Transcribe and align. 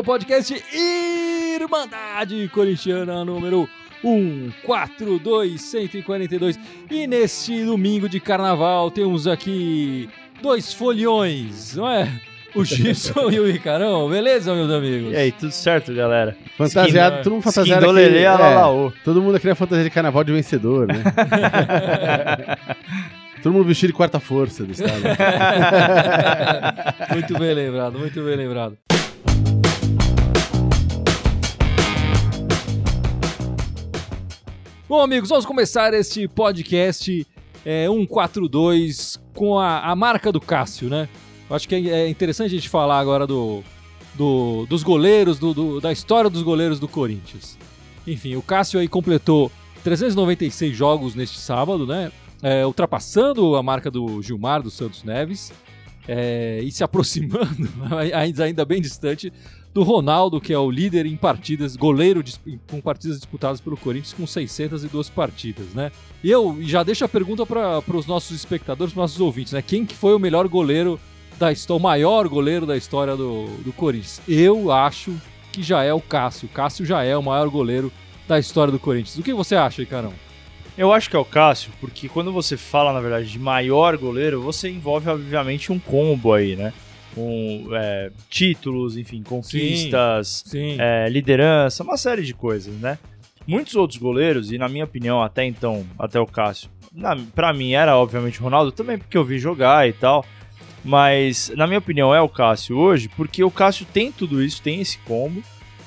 ao 0.00 0.04
podcast 0.04 0.64
Irmandade 0.74 2.48
Corintiana 2.48 3.22
número 3.22 3.68
142142. 4.02 6.58
E 6.90 7.06
neste 7.06 7.62
domingo 7.66 8.08
de 8.08 8.18
carnaval 8.18 8.90
temos 8.90 9.26
aqui 9.26 10.08
dois 10.40 10.72
foliões, 10.72 11.76
não 11.76 11.86
é? 11.86 12.10
O 12.54 12.64
Gibson 12.64 13.30
e 13.30 13.38
o 13.38 13.44
Ricarão, 13.46 14.08
beleza, 14.08 14.54
meus 14.54 14.72
amigos? 14.72 15.12
E 15.12 15.16
aí, 15.16 15.30
tudo 15.32 15.52
certo, 15.52 15.92
galera? 15.94 16.34
Fantasiado, 16.56 17.16
Skin- 17.16 17.24
todo 17.24 17.32
mundo 17.34 17.42
fantasiado. 17.42 17.82
Skin 17.84 17.94
do 17.94 18.00
Lelê, 18.00 18.24
Alalaô. 18.24 18.90
todo 19.04 19.20
mundo 19.20 19.38
queria 19.38 19.54
fantasia 19.54 19.84
de 19.84 19.90
carnaval 19.90 20.24
de 20.24 20.32
vencedor, 20.32 20.86
né? 20.88 21.02
todo 23.42 23.52
mundo 23.52 23.66
vestido 23.66 23.88
de 23.88 23.92
quarta 23.96 24.18
força 24.18 24.64
do 24.64 24.72
estado. 24.72 24.92
muito 27.12 27.38
bem 27.38 27.52
lembrado, 27.54 27.98
muito 27.98 28.22
bem 28.24 28.36
lembrado. 28.36 28.78
Bom, 34.90 35.00
amigos, 35.00 35.28
vamos 35.28 35.46
começar 35.46 35.94
este 35.94 36.26
podcast 36.26 37.24
é, 37.64 37.86
142 37.88 39.20
com 39.34 39.56
a, 39.56 39.88
a 39.88 39.94
marca 39.94 40.32
do 40.32 40.40
Cássio, 40.40 40.88
né? 40.88 41.08
Eu 41.48 41.54
acho 41.54 41.68
que 41.68 41.76
é 41.76 41.88
é 41.88 42.08
interessante 42.08 42.46
a 42.48 42.56
gente 42.56 42.68
falar 42.68 42.98
agora 42.98 43.24
do, 43.24 43.62
do- 44.16 44.66
dos 44.66 44.82
goleiros, 44.82 45.38
do- 45.38 45.54
do- 45.54 45.80
da 45.80 45.92
história 45.92 46.28
dos 46.28 46.42
goleiros 46.42 46.80
do 46.80 46.88
Corinthians. 46.88 47.56
Enfim, 48.04 48.34
o 48.34 48.42
Cássio 48.42 48.80
aí 48.80 48.88
completou 48.88 49.52
396 49.84 50.76
jogos 50.76 51.14
neste 51.14 51.38
sábado, 51.38 51.86
né? 51.86 52.10
É, 52.42 52.66
ultrapassando 52.66 53.54
a 53.54 53.62
marca 53.62 53.92
do 53.92 54.20
Gilmar 54.20 54.60
dos 54.60 54.74
Santos 54.74 55.04
Neves 55.04 55.52
é, 56.08 56.58
e 56.64 56.72
se 56.72 56.82
aproximando, 56.82 57.68
ainda 58.42 58.64
bem 58.64 58.80
distante, 58.82 59.32
do 59.72 59.82
Ronaldo, 59.82 60.40
que 60.40 60.52
é 60.52 60.58
o 60.58 60.70
líder 60.70 61.06
em 61.06 61.16
partidas, 61.16 61.76
goleiro 61.76 62.22
dis- 62.22 62.40
com 62.68 62.80
partidas 62.80 63.16
disputadas 63.18 63.60
pelo 63.60 63.76
Corinthians 63.76 64.12
com 64.12 64.26
602 64.26 65.08
partidas, 65.08 65.66
né? 65.74 65.92
E 66.24 66.30
eu 66.30 66.56
já 66.62 66.82
deixo 66.82 67.04
a 67.04 67.08
pergunta 67.08 67.46
para 67.46 67.80
os 67.96 68.06
nossos 68.06 68.36
espectadores, 68.36 68.92
para 68.92 69.00
os 69.00 69.10
nossos 69.10 69.20
ouvintes, 69.20 69.52
né? 69.52 69.62
Quem 69.62 69.86
que 69.86 69.94
foi 69.94 70.14
o 70.14 70.18
melhor 70.18 70.48
goleiro 70.48 70.98
da 71.38 71.52
história, 71.52 71.78
o 71.78 71.82
maior 71.82 72.26
goleiro 72.28 72.66
da 72.66 72.76
história 72.76 73.16
do, 73.16 73.46
do 73.64 73.72
Corinthians? 73.72 74.20
Eu 74.26 74.72
acho 74.72 75.14
que 75.52 75.62
já 75.62 75.84
é 75.84 75.94
o 75.94 76.00
Cássio. 76.00 76.46
O 76.46 76.52
Cássio 76.52 76.84
já 76.84 77.02
é 77.04 77.16
o 77.16 77.22
maior 77.22 77.48
goleiro 77.48 77.92
da 78.26 78.38
história 78.38 78.72
do 78.72 78.78
Corinthians. 78.78 79.18
O 79.18 79.22
que 79.22 79.32
você 79.32 79.54
acha, 79.54 79.82
Icarão? 79.82 80.12
Eu 80.76 80.92
acho 80.92 81.08
que 81.10 81.16
é 81.16 81.18
o 81.18 81.24
Cássio, 81.24 81.70
porque 81.80 82.08
quando 82.08 82.32
você 82.32 82.56
fala, 82.56 82.92
na 82.92 83.00
verdade, 83.00 83.28
de 83.30 83.38
maior 83.38 83.96
goleiro, 83.96 84.40
você 84.40 84.68
envolve, 84.70 85.08
obviamente, 85.10 85.70
um 85.72 85.78
combo 85.78 86.32
aí, 86.32 86.56
né? 86.56 86.72
Com 87.14 87.68
é, 87.72 88.10
títulos, 88.28 88.96
enfim, 88.96 89.22
conquistas, 89.22 90.44
Sim. 90.46 90.76
é, 90.78 91.08
liderança, 91.08 91.82
uma 91.82 91.96
série 91.96 92.22
de 92.22 92.32
coisas, 92.32 92.74
né? 92.74 92.98
Muitos 93.46 93.74
outros 93.74 93.98
goleiros, 93.98 94.52
e 94.52 94.58
na 94.58 94.68
minha 94.68 94.84
opinião, 94.84 95.22
até 95.22 95.44
então, 95.44 95.84
até 95.98 96.20
o 96.20 96.26
Cássio, 96.26 96.70
na, 96.92 97.16
pra 97.34 97.52
mim 97.52 97.72
era, 97.72 97.96
obviamente, 97.96 98.40
o 98.40 98.44
Ronaldo, 98.44 98.70
também 98.70 98.98
porque 98.98 99.16
eu 99.18 99.24
vi 99.24 99.38
jogar 99.38 99.88
e 99.88 99.92
tal, 99.92 100.24
mas, 100.84 101.52
na 101.56 101.66
minha 101.66 101.78
opinião, 101.78 102.14
é 102.14 102.20
o 102.20 102.28
Cássio 102.28 102.76
hoje, 102.76 103.08
porque 103.08 103.42
o 103.42 103.50
Cássio 103.50 103.86
tem 103.92 104.10
tudo 104.10 104.42
isso, 104.42 104.62
tem 104.62 104.80
esse 104.80 104.98
combo, 104.98 105.42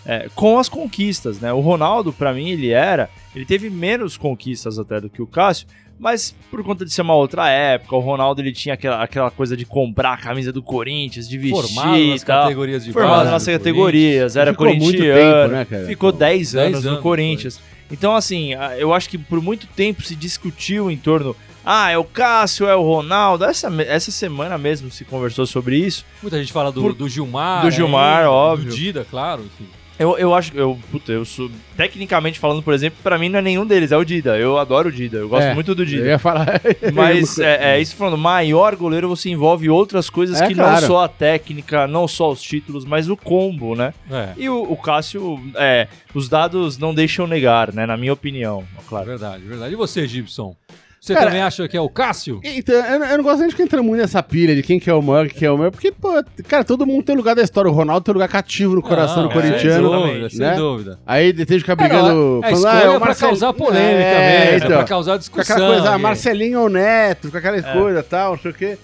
é, 0.05 0.29
com 0.35 0.59
as 0.59 0.69
conquistas, 0.69 1.39
né? 1.39 1.51
O 1.53 1.61
Ronaldo, 1.61 2.11
pra 2.11 2.33
mim, 2.33 2.49
ele 2.49 2.69
era. 2.69 3.09
Ele 3.35 3.45
teve 3.45 3.69
menos 3.69 4.15
conquistas 4.17 4.77
até 4.77 4.99
do 5.01 5.09
que 5.09 5.21
o 5.21 5.27
Cássio, 5.27 5.67
mas 5.99 6.35
por 6.51 6.63
conta 6.63 6.83
de 6.85 6.91
ser 6.91 7.01
uma 7.01 7.15
outra 7.15 7.49
época, 7.49 7.95
o 7.95 7.99
Ronaldo 7.99 8.41
ele 8.41 8.51
tinha 8.51 8.73
aquela, 8.73 9.01
aquela 9.03 9.31
coisa 9.31 9.55
de 9.55 9.65
comprar 9.65 10.13
a 10.13 10.17
camisa 10.17 10.51
do 10.51 10.61
Corinthians, 10.61 11.27
de 11.29 11.37
vestir 11.37 11.55
Formado 11.73 12.07
nas 12.07 12.23
tal. 12.23 12.43
categorias 12.43 12.83
de 12.83 12.91
Formado 12.91 13.17
base 13.19 13.31
nas 13.31 13.45
categorias, 13.45 14.35
era 14.35 14.51
Ficou 14.51 14.67
muito 14.67 14.83
corintiano, 14.97 15.41
tempo, 15.43 15.51
né, 15.53 15.65
cara? 15.65 15.85
ficou 15.85 16.11
10 16.11 16.51
10 16.53 16.55
anos, 16.73 16.85
anos, 16.85 16.97
no 16.97 17.01
Corinthians. 17.03 17.59
Então, 17.91 18.15
assim, 18.15 18.51
eu 18.77 18.91
acho 18.93 19.07
que 19.09 19.17
por 19.17 19.39
muito 19.41 19.67
tempo 19.67 20.01
se 20.01 20.15
discutiu 20.15 20.89
em 20.89 20.97
torno. 20.97 21.35
Ah, 21.63 21.91
é 21.91 21.97
o 21.97 22.03
Cássio, 22.03 22.67
é 22.67 22.75
o 22.75 22.81
Ronaldo. 22.81 23.45
Essa, 23.45 23.69
essa 23.83 24.09
semana 24.11 24.57
mesmo 24.57 24.89
se 24.91 25.05
conversou 25.05 25.45
sobre 25.45 25.77
isso. 25.77 26.03
Muita 26.21 26.39
gente 26.39 26.51
fala 26.51 26.71
do, 26.71 26.81
Por- 26.81 26.93
do 26.93 27.07
Gilmar. 27.07 27.61
do 27.63 27.69
Gilmar, 27.71 28.17
ainda, 28.19 28.31
óbvio. 28.31 28.69
Do 28.69 28.75
Dida, 28.75 29.05
claro. 29.09 29.43
Enfim. 29.45 29.69
Eu, 29.99 30.17
eu 30.17 30.33
acho 30.33 30.51
que. 30.51 30.57
Eu, 30.57 30.77
puta, 30.91 31.11
eu 31.11 31.23
sou. 31.23 31.49
Tecnicamente 31.77 32.39
falando, 32.39 32.63
por 32.63 32.73
exemplo, 32.73 32.97
pra 33.03 33.17
mim 33.17 33.29
não 33.29 33.39
é 33.39 33.41
nenhum 33.41 33.65
deles, 33.65 33.91
é 33.91 33.97
o 33.97 34.03
Dida. 34.03 34.37
Eu 34.37 34.57
adoro 34.57 34.89
o 34.89 34.91
Dida. 34.91 35.17
Eu 35.17 35.29
gosto 35.29 35.45
É, 35.45 35.53
muito 35.53 35.75
do 35.75 35.83
Eu 35.83 35.85
Dida. 35.85 36.07
ia 36.07 36.19
falar. 36.19 36.47
Mas 36.93 37.37
é, 37.39 37.75
é 37.75 37.81
isso 37.81 37.95
falando, 37.95 38.17
maior 38.17 38.75
goleiro 38.75 39.07
você 39.07 39.29
envolve 39.29 39.69
outras 39.69 40.09
coisas 40.09 40.41
É, 40.41 40.47
que 40.47 40.55
claro. 40.55 40.81
não 40.81 40.87
só 40.87 41.03
a 41.03 41.07
técnica, 41.07 41.87
não 41.87 42.07
só 42.07 42.31
os 42.31 42.41
títulos, 42.41 42.85
mas 42.85 43.07
o 43.09 43.15
combo, 43.15 43.75
né? 43.75 43.93
É, 44.09 44.29
E 44.37 44.49
o, 44.49 44.63
o 44.63 44.75
Cássio, 44.77 45.39
é, 45.55 45.87
os 46.13 46.27
dados 46.27 46.77
não 46.77 46.93
deixam 46.93 47.27
negar, 47.27 47.71
né? 47.73 47.85
Na 47.85 47.95
minha 47.97 48.13
opinião, 48.13 48.63
claro. 48.87 49.05
verdade, 49.05 49.43
verdade. 49.43 49.73
E 49.73 49.75
você, 49.77 50.07
Gibson? 50.07 50.55
Você 51.03 51.13
Cara, 51.13 51.25
também 51.25 51.41
acha 51.41 51.67
que 51.67 51.75
é 51.75 51.81
o 51.81 51.89
Cássio? 51.89 52.39
Então, 52.45 52.73
eu, 52.75 52.97
não- 52.99 53.05
eu 53.07 53.17
não 53.17 53.23
gosto 53.25 53.39
nem 53.41 53.49
de 53.49 53.61
entrando 53.61 53.83
muito 53.83 53.99
nessa 53.99 54.23
pilha 54.23 54.55
de 54.55 54.63
quem 54.63 54.79
que 54.79 54.89
é 54.89 54.93
o 54.93 55.01
maior, 55.01 55.27
quem 55.27 55.37
que 55.39 55.45
é 55.45 55.51
o 55.51 55.57
maior, 55.57 55.69
porque, 55.69 55.91
pô, 55.91 56.13
cara, 56.47 56.63
todo 56.63 56.85
mundo 56.85 57.03
tem 57.03 57.13
lugar 57.13 57.35
da 57.35 57.41
história. 57.41 57.69
O 57.69 57.73
Ronaldo 57.73 58.05
tem 58.05 58.13
lugar 58.13 58.29
cativo 58.29 58.73
no 58.73 58.81
coração 58.81 59.23
Não, 59.23 59.27
do 59.27 59.33
corintiano. 59.33 59.89
Sem 59.89 59.99
dúvida, 60.01 60.29
sem 60.29 60.39
né? 60.39 60.55
dúvida. 60.55 60.99
Aí 61.05 61.33
tem 61.33 61.45
que 61.45 61.59
ficar 61.59 61.75
brigando. 61.75 62.39
É, 62.41 62.49
falando, 62.51 62.67
ah, 62.67 62.79
é, 62.79 62.87
o 62.89 62.91
pra 62.91 62.99
Marcel- 63.07 63.27
causar 63.27 63.51
polêmica 63.51 63.83
É, 63.89 64.29
mesmo, 64.45 64.53
é 64.53 64.55
então. 64.65 64.77
pra 64.77 64.83
causar 64.85 65.11
Com 65.13 65.17
discussão. 65.19 65.55
aquela 65.57 65.73
coisa, 65.73 65.89
ah. 65.91 65.97
Marcelinho 65.97 66.61
ou 66.61 66.69
Neto, 66.69 67.29
com 67.29 67.37
aquela 67.37 67.57
É. 67.57 67.61
coisa 67.61 67.99
e 67.99 68.03
tal, 68.03 68.31
não 68.31 68.39
sei 68.41 68.51
o 68.51 68.53
quê. 68.53 68.77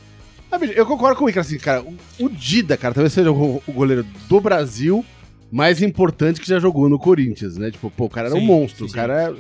Ah, 0.52 0.60
eu 0.76 0.86
concordo 0.86 1.16
com 1.18 1.24
o 1.24 1.30
Icaro, 1.30 1.48
assim, 1.48 1.58
cara, 1.58 1.82
o, 2.20 2.28
Dida, 2.30 2.76
cara, 2.76 2.94
talvez 2.94 3.14
seja 3.14 3.32
o, 3.32 3.64
goleiro 3.70 4.06
do 4.28 4.42
Brasil 4.42 5.06
mais 5.50 5.82
importante 5.82 6.42
que 6.42 6.48
já 6.50 6.60
jogou 6.60 6.90
no 6.90 7.00
Corinthians, 7.00 7.56
né? 7.58 7.72
Tipo, 7.72 7.90
pô, 7.90 8.06
o 8.06 8.10
cara 8.10 8.28
era 8.28 8.36
um 8.36 8.40
Sim, 8.42 8.46
monstro, 8.46 8.86
sim, 8.88 8.92
o 8.92 8.96
cara 8.96 9.34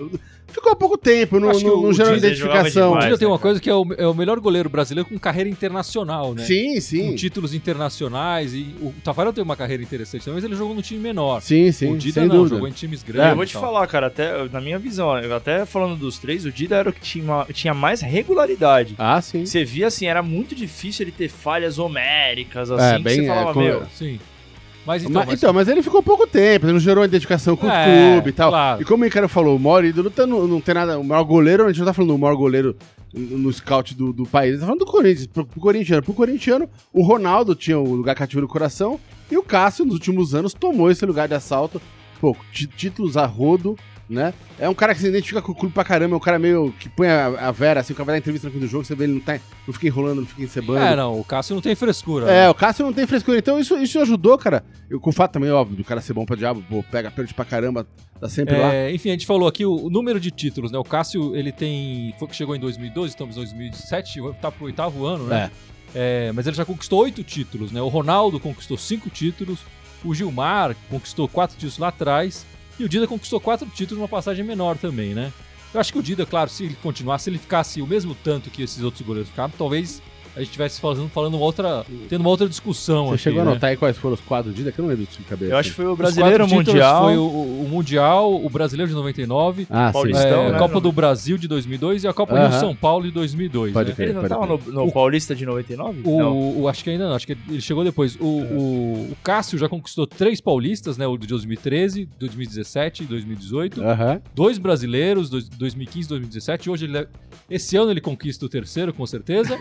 ficou 0.49 0.71
há 0.71 0.75
pouco 0.75 0.97
tempo, 0.97 1.39
não, 1.39 1.49
Acho 1.49 1.59
que 1.59 1.65
não, 1.65 1.93
gerou 1.93 2.15
identificação. 2.15 2.35
jogava 2.35 2.67
O 2.67 2.71
demais. 2.71 3.05
Dida 3.05 3.17
tem 3.17 3.27
uma 3.27 3.37
né, 3.37 3.41
coisa 3.41 3.59
que 3.59 3.69
é 3.69 3.73
o, 3.75 3.85
é 3.97 4.07
o 4.07 4.13
melhor 4.13 4.39
goleiro 4.39 4.69
brasileiro 4.69 5.09
com 5.09 5.17
carreira 5.19 5.49
internacional, 5.49 6.33
né? 6.33 6.43
Sim, 6.43 6.79
sim. 6.79 7.09
Com 7.11 7.15
títulos 7.15 7.53
internacionais. 7.53 8.53
E 8.53 8.75
o 8.81 8.93
Tafarel 9.03 9.31
tem 9.33 9.43
uma 9.43 9.55
carreira 9.55 9.81
interessante 9.83 10.23
também, 10.25 10.35
mas 10.35 10.43
ele 10.43 10.55
jogou 10.55 10.75
no 10.75 10.81
time 10.81 10.99
menor. 10.99 11.41
Sim, 11.41 11.71
sim, 11.71 11.91
o 11.93 11.97
Dida 11.97 12.21
sem 12.21 12.27
não, 12.27 12.35
dúvida. 12.37 12.55
jogou 12.55 12.67
em 12.67 12.71
times 12.71 13.03
grandes. 13.03 13.29
eu 13.31 13.35
vou 13.35 13.45
te 13.45 13.53
tal. 13.53 13.61
falar, 13.61 13.87
cara, 13.87 14.07
até 14.07 14.47
na 14.49 14.59
minha 14.61 14.79
visão, 14.79 15.11
até 15.13 15.65
falando 15.65 15.95
dos 15.95 16.17
três, 16.19 16.45
o 16.45 16.51
Dida 16.51 16.75
era 16.77 16.89
o 16.89 16.93
que 16.93 17.01
tinha, 17.01 17.23
uma- 17.23 17.45
tinha 17.53 17.73
mais 17.73 18.01
regularidade. 18.01 18.95
Ah, 18.97 19.21
sim. 19.21 19.45
Você 19.45 19.63
via 19.63 19.87
assim, 19.87 20.05
era 20.07 20.21
muito 20.21 20.55
difícil 20.55 21.03
ele 21.05 21.11
ter 21.11 21.29
falhas 21.29 21.77
homéricas, 21.79 22.71
assim, 22.71 22.95
É, 22.95 22.97
que 22.97 23.03
bem, 23.03 23.15
você 23.15 23.21
é, 23.23 23.27
falava, 23.27 23.53
como- 23.53 23.65
meu. 23.65 23.83
Sim. 23.93 24.19
Mas 24.89 25.03
então, 25.03 25.13
Mas, 25.21 25.27
mas- 25.27 25.37
então, 25.43 25.53
mas 25.53 25.67
ele 25.67 25.83
ficou 25.83 26.01
pouco 26.01 26.25
tempo, 26.25 26.65
ele 26.65 26.73
não 26.73 26.79
gerou 26.79 27.05
identificação 27.05 27.55
com 27.55 27.69
É, 27.69 27.69
o 27.69 28.13
clube 28.13 28.29
e 28.31 28.33
tal. 28.33 28.49
claro. 28.49 28.81
E 28.81 28.85
como 28.85 29.03
o 29.03 29.07
Icaro 29.07 29.29
falou, 29.29 29.55
o 29.55 29.59
maior 29.59 29.85
ídolo 29.85 30.09
tá 30.09 30.25
no- 30.25 30.47
não 30.47 30.59
tem 30.59 30.73
nada. 30.73 30.97
O 30.97 31.03
maior 31.03 31.23
goleiro, 31.23 31.65
a 31.65 31.67
gente 31.67 31.77
não 31.77 31.85
tá 31.85 31.93
falando 31.93 32.11
do 32.13 32.17
maior 32.17 32.33
goleiro 32.35 32.75
no 33.13 33.53
scout 33.53 33.93
do, 33.93 34.11
do 34.11 34.25
país, 34.25 34.49
a 34.49 34.51
gente 34.53 34.59
tá 34.61 34.65
falando 34.65 34.79
do 34.79 34.85
Corinthians, 34.87 35.27
pro, 35.27 35.45
pro 35.45 35.61
corintiano. 35.61 36.01
Pro 36.01 36.13
corintiano, 36.15 36.67
o 36.91 37.03
Ronaldo 37.03 37.53
tinha 37.53 37.77
o 37.77 37.93
lugar 37.93 38.15
cativo 38.15 38.41
no 38.41 38.47
coração 38.47 38.99
e 39.31 39.37
o 39.37 39.43
Cássio, 39.43 39.85
nos 39.85 39.93
últimos 39.93 40.33
anos, 40.33 40.55
tomou 40.55 40.89
esse 40.89 41.05
lugar 41.05 41.27
de 41.27 41.35
assalto. 41.35 41.79
Pô, 42.19 42.35
tí- 42.51 42.65
títulos 42.65 43.15
a 43.15 43.27
rodo, 43.27 43.77
né? 44.09 44.33
É 44.57 44.67
um 44.67 44.73
cara 44.73 44.95
que 44.95 45.01
se 45.01 45.07
identifica 45.07 45.41
com 45.41 45.51
o 45.51 45.55
clube 45.55 45.73
pra 45.73 45.83
caramba, 45.83 46.15
é 46.15 46.17
um 46.17 46.21
cara 46.21 46.39
meio 46.39 46.73
que 46.79 46.89
põe 46.89 47.07
a, 47.07 47.27
a 47.27 47.51
Vera, 47.51 47.79
assim, 47.79 47.93
o 47.93 47.95
cara 47.95 48.05
vai 48.05 48.15
dar 48.15 48.19
entrevista 48.19 48.47
no 48.47 48.53
fim 48.53 48.59
do 48.59 48.67
jogo, 48.67 48.83
você 48.83 48.95
vê 48.95 49.03
ele 49.03 49.13
não, 49.13 49.19
tá, 49.21 49.39
não 49.67 49.73
fica 49.73 49.85
enrolando, 49.85 50.21
não 50.21 50.25
fica 50.25 50.41
encebando. 50.41 50.79
É, 50.79 50.95
não, 50.95 51.19
o 51.19 51.23
Cássio 51.23 51.53
não 51.53 51.61
tem 51.61 51.75
frescura. 51.75 52.25
É, 52.25 52.41
né? 52.41 52.49
o 52.49 52.53
Cássio 52.55 52.83
não 52.85 52.91
tem 52.91 53.05
frescura. 53.05 53.37
Então 53.37 53.59
isso, 53.59 53.77
isso 53.77 53.99
ajudou, 53.99 54.37
cara. 54.37 54.63
Eu, 54.89 54.99
com 54.99 55.11
o 55.11 55.13
fato 55.13 55.33
também, 55.33 55.51
óbvio, 55.51 55.77
do 55.77 55.83
cara 55.83 56.01
ser 56.01 56.13
bom 56.13 56.25
pra 56.25 56.35
diabo, 56.35 56.63
pô, 56.67 56.83
pega 56.83 57.11
pênalti 57.11 57.33
pra 57.35 57.45
caramba, 57.45 57.87
tá 58.19 58.27
sempre 58.27 58.57
lá. 58.57 58.73
É, 58.73 58.91
enfim, 58.91 59.09
a 59.09 59.13
gente 59.13 59.27
falou 59.27 59.47
aqui 59.47 59.63
o, 59.63 59.85
o 59.85 59.89
número 59.89 60.19
de 60.19 60.31
títulos, 60.31 60.71
né? 60.71 60.79
O 60.79 60.83
Cássio, 60.83 61.35
ele 61.35 61.51
tem. 61.51 62.13
Foi 62.17 62.27
que 62.27 62.35
chegou 62.35 62.55
em 62.55 62.59
2012, 62.59 63.09
estamos 63.09 63.35
em 63.35 63.39
2007, 63.39 64.19
tá 64.41 64.51
pro 64.51 64.65
oitavo 64.65 65.05
ano, 65.05 65.25
né? 65.25 65.51
É, 65.93 66.31
mas 66.33 66.45
ele 66.47 66.55
já 66.55 66.65
conquistou 66.65 67.01
oito 67.03 67.23
títulos, 67.23 67.71
né? 67.71 67.81
O 67.81 67.87
Ronaldo 67.87 68.39
conquistou 68.39 68.77
cinco 68.77 69.09
títulos, 69.09 69.59
o 70.03 70.13
Gilmar 70.13 70.75
conquistou 70.89 71.27
quatro 71.27 71.55
títulos 71.55 71.77
lá 71.77 71.87
atrás, 71.89 72.45
e 72.79 72.83
o 72.83 72.89
Dida 72.89 73.05
conquistou 73.05 73.39
quatro 73.39 73.67
títulos 73.67 73.99
numa 73.99 74.07
passagem 74.07 74.43
menor 74.43 74.77
também, 74.77 75.13
né? 75.13 75.31
Eu 75.73 75.79
acho 75.79 75.91
que 75.93 75.99
o 75.99 76.03
Dida, 76.03 76.25
claro, 76.25 76.49
se 76.49 76.63
ele 76.63 76.75
continuasse, 76.81 77.25
se 77.25 77.29
ele 77.29 77.37
ficasse 77.37 77.81
o 77.81 77.85
mesmo 77.85 78.15
tanto 78.15 78.49
que 78.49 78.63
esses 78.63 78.81
outros 78.81 79.05
goleiros 79.05 79.29
ficaram, 79.29 79.53
talvez 79.55 80.01
a 80.35 80.39
gente 80.39 80.47
estivesse 80.49 80.79
falando, 80.79 81.09
falando 81.09 81.33
uma 81.35 81.43
outra. 81.45 81.85
tendo 82.07 82.21
uma 82.21 82.29
outra 82.29 82.47
discussão 82.47 83.07
Você 83.07 83.13
aqui, 83.15 83.23
chegou 83.23 83.43
né? 83.43 83.51
a 83.51 83.53
notar 83.53 83.69
aí 83.71 83.77
quais 83.77 83.97
foram 83.97 84.15
os 84.15 84.21
quadros 84.21 84.53
do 84.53 84.57
Dida, 84.57 84.71
que 84.71 84.79
eu 84.79 84.83
não 84.83 84.89
lembro 84.89 85.05
disso 85.05 85.17
de 85.19 85.25
cabeça. 85.25 85.51
Eu 85.53 85.57
acho 85.57 85.69
que 85.69 85.75
foi 85.75 85.85
o 85.85 85.95
brasileiro 85.95 86.43
quatro 86.45 86.57
títulos 86.57 86.67
mundial. 86.73 87.03
Foi 87.03 87.17
o, 87.17 87.23
o 87.63 87.67
Mundial, 87.69 88.33
o 88.45 88.49
Brasileiro 88.49 88.89
de 88.89 88.95
99, 88.95 89.67
Ah, 89.69 89.91
Paulistão, 89.91 90.43
é, 90.45 90.49
né? 90.51 90.55
a 90.55 90.59
Copa 90.59 90.79
do 90.79 90.91
Brasil 90.91 91.37
de 91.37 91.47
2002 91.47 92.03
e 92.03 92.07
a 92.07 92.13
Copa 92.13 92.33
Aham. 92.35 92.49
Rio 92.49 92.59
São 92.59 92.75
Paulo 92.75 93.05
de 93.05 93.11
2002. 93.11 93.73
Pode 93.73 93.89
né? 93.89 93.95
crer. 93.95 94.05
Ele 94.09 94.13
não 94.13 94.21
pode 94.21 94.33
tava 94.33 94.45
no, 94.45 94.57
no 94.71 94.87
O- 94.87 94.91
Paulista 94.91 95.35
de 95.35 95.45
99? 95.45 96.01
O, 96.03 96.17
Não. 96.19 96.61
o- 96.61 96.67
acho 96.67 96.83
que 96.83 96.89
ainda 96.89 97.07
não, 97.07 97.15
acho 97.15 97.25
que 97.27 97.37
ele 97.49 97.61
chegou 97.61 97.83
depois. 97.83 98.15
O, 98.19 98.23
o, 98.25 99.07
o 99.11 99.17
Cássio 99.23 99.57
já 99.57 99.67
conquistou 99.69 100.05
três 100.07 100.39
paulistas, 100.41 100.97
né? 100.97 101.05
O 101.07 101.17
de 101.17 101.27
2013, 101.27 102.07
2017 102.19 103.03
e 103.03 103.05
2018. 103.05 103.81
Aham. 103.83 104.21
Dois 104.35 104.57
brasileiros, 104.57 105.29
dois- 105.29 105.49
2015 105.49 106.05
e 106.07 106.09
2017. 106.09 106.69
Hoje 106.69 106.85
ele 106.85 106.97
é- 106.99 107.07
esse 107.49 107.75
ano 107.77 107.91
ele 107.91 108.01
conquista 108.01 108.45
o 108.45 108.49
terceiro, 108.49 108.93
com 108.93 109.05
certeza. 109.05 109.57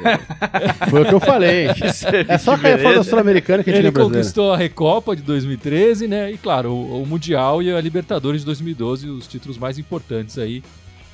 Foi 0.91 1.03
o 1.03 1.05
que 1.07 1.15
eu 1.15 1.21
falei. 1.21 1.67
É 2.29 2.39
só 2.39 2.57
Que 2.57 2.63
cair 2.63 2.81
fora 2.81 2.97
da. 2.97 3.05
Sul-Americana 3.05 3.63
que 3.65 3.71
a 3.71 3.73
gente 3.73 3.81
Ele 3.81 3.89
é 3.89 3.91
brasileiro. 3.91 4.21
conquistou 4.23 4.53
a 4.53 4.57
Recopa 4.57 5.15
de 5.17 5.23
2013, 5.23 6.07
né? 6.09 6.31
E 6.33 6.39
claro, 6.39 6.71
o, 6.73 7.03
o 7.03 7.07
Mundial 7.07 7.63
e 7.63 7.73
a 7.73 7.81
Libertadores 7.81 8.43
de 8.43 8.47
2012, 8.47 9.09
os 9.09 9.27
títulos 9.27 9.59
mais 9.59 9.79
importantes 9.79 10.39
aí 10.39 10.63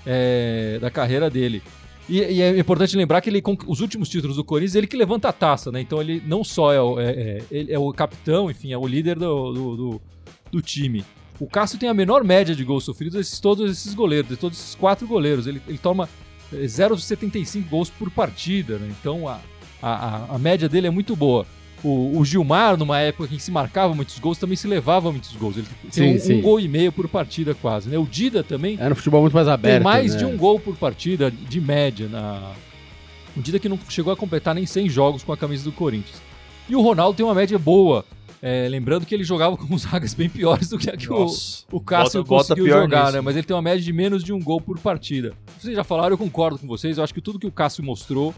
é, 0.07 0.79
da 0.81 0.91
carreira 0.91 1.31
dele. 1.31 1.63
E, 2.09 2.19
e 2.21 2.43
é 2.43 2.59
importante 2.59 2.97
lembrar 2.97 3.21
que 3.23 3.31
ele, 3.31 3.43
os 3.67 3.81
últimos 3.81 4.09
títulos 4.09 4.37
do 4.37 4.45
Corinthians, 4.45 4.75
ele 4.75 4.87
que 4.87 4.97
levanta 4.97 5.29
a 5.29 5.33
taça, 5.33 5.73
né? 5.73 5.81
Então 5.81 6.01
ele 6.01 6.23
não 6.27 6.45
só 6.45 6.73
é 6.73 6.81
o, 6.81 7.01
é, 7.01 7.11
é- 7.11 7.43
ele 7.51 7.73
é 7.73 7.79
o 7.79 7.91
capitão, 7.93 8.51
enfim, 8.51 8.73
é 8.73 8.79
o 8.79 8.87
líder 8.87 9.19
do, 9.19 9.53
do, 9.53 9.77
do- 9.77 10.03
do 10.53 10.63
time. 10.63 11.05
O 11.41 11.47
Cássio 11.49 11.79
tem 11.79 11.89
a 11.89 11.95
menor 11.95 12.23
média 12.23 12.55
de 12.55 12.63
gols 12.63 12.85
sofridos 12.85 13.17
desses 13.19 13.41
todos 13.41 13.71
esses 13.71 13.93
goleiros, 13.95 14.29
de 14.29 14.37
todos 14.37 14.57
esses 14.59 14.75
quatro 14.75 15.07
goleiros. 15.07 15.47
Ele, 15.47 15.61
ele 15.67 15.79
toma 15.79 16.07
é, 16.07 16.09
0,75 16.63 17.69
gols 17.69 17.91
por 17.91 18.11
partida, 18.11 18.79
né? 18.79 18.93
Então 19.01 19.29
a, 19.29 19.39
a, 19.83 20.35
a- 20.35 20.39
média 20.39 20.69
dele 20.69 20.87
é 20.87 20.91
muito 20.91 21.15
boa. 21.17 21.47
O, 21.83 22.19
o 22.19 22.25
Gilmar, 22.25 22.79
numa 22.79 22.99
época 22.99 23.33
em 23.33 23.37
que 23.37 23.43
se 23.43 23.51
marcava 23.51 23.95
muitos 23.95 24.19
gols, 24.19 24.39
também 24.39 24.57
se 24.57 24.67
levava 24.67 25.11
muitos 25.13 25.33
gols. 25.37 25.59
Ele 25.59 25.67
tem 25.83 25.91
Sim, 25.91 26.13
um, 26.13 26.17
um 26.17 26.19
sim. 26.19 26.41
gol 26.41 26.59
e 26.59 26.67
meio 26.67 26.91
por 26.91 27.07
partida 27.09 27.55
quase, 27.55 27.91
né? 27.91 27.99
O 27.99 28.07
Dida 28.07 28.43
também 28.43 28.79
É 28.81 28.89
no 28.89 28.95
futebol 28.95 29.21
muito 29.21 29.35
mais 29.35 29.47
aberto. 29.49 29.75
tem 29.77 29.85
mais 29.85 30.13
né? 30.15 30.19
de 30.21 30.25
um 30.25 30.35
gol 30.37 30.59
por 30.59 30.75
partida, 30.77 31.31
de 31.31 31.61
média. 31.61 32.09
Na... 32.09 32.53
O 33.37 33.41
Dida 33.43 33.59
que 33.59 33.69
não 33.69 33.79
chegou 33.89 34.11
a 34.13 34.17
completar 34.17 34.55
nem 34.55 34.65
100 34.65 34.89
jogos 34.89 35.23
com 35.23 35.33
a 35.33 35.37
camisa 35.37 35.65
do 35.65 35.73
Corinthians. 35.73 36.23
E 36.71 36.75
o 36.75 36.81
Ronaldo 36.81 37.17
tem 37.19 37.27
uma 37.27 37.35
média 37.35 37.59
boa. 37.59 38.03
É, 38.47 38.69
lembrando 38.69 39.07
que 39.07 39.15
ele 39.15 39.25
jogava 39.25 39.57
com 39.57 39.77
zagas 39.79 40.13
bem 40.13 40.29
piores 40.29 40.69
do 40.69 40.77
que 40.79 40.91
a 40.91 40.97
que 40.97 41.11
o, 41.11 41.27
o 41.73 41.81
Cássio 41.81 42.23
Bota- 42.23 42.49
conseguiu 42.55 42.69
jogar, 42.69 43.05
nisso. 43.05 43.13
né? 43.15 43.21
Mas 43.23 43.37
ele 43.37 43.47
tem 43.47 43.57
uma 43.57 43.63
média 43.63 43.81
de 43.83 43.93
menos 43.93 44.23
de 44.23 44.33
um 44.35 44.39
gol 44.41 44.61
por 44.61 44.79
partida. 44.79 45.33
Vocês 45.59 45.75
já 45.75 45.83
falaram, 45.83 46.13
eu 46.13 46.19
concordo 46.19 46.59
com 46.59 46.67
vocês. 46.67 46.99
Eu 46.99 47.05
acho 47.05 47.15
que 47.15 47.23
tudo 47.23 47.39
que 47.39 47.47
o 47.47 47.51
Cássio 47.53 47.83
mostrou, 47.83 48.35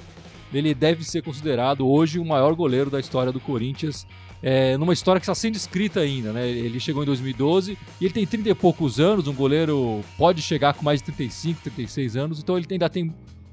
ele 0.55 0.73
deve 0.73 1.03
ser 1.05 1.23
considerado 1.23 1.87
hoje 1.89 2.21
o 2.21 2.25
maior 2.25 2.55
goleiro 2.55 2.89
da 2.89 3.01
história 3.01 3.33
do 3.33 3.41
Corinthians. 3.41 4.07
é, 4.43 4.77
numa 4.77 4.93
história 4.93 5.19
que 5.19 5.25
está 5.25 5.35
sendo 5.35 5.57
escrita 5.57 5.99
ainda, 6.01 6.33
né? 6.33 6.49
Ele 6.49 6.79
chegou 6.79 7.03
em 7.03 7.07
2012 7.07 7.77
e 8.01 8.05
ele 8.05 8.15
tem 8.15 8.25
30 8.25 8.51
e 8.51 8.55
poucos 8.55 9.01
anos. 9.01 9.27
Um 9.27 9.35
goleiro 9.35 10.03
pode 10.17 10.41
chegar 10.41 10.73
com 10.75 10.85
mais 10.85 11.01
de 11.01 11.07
35, 11.07 11.63
36 11.63 12.17
anos, 12.17 12.39
então 12.39 12.57
ele 12.57 12.67
ainda 12.71 12.89
tem 12.89 13.13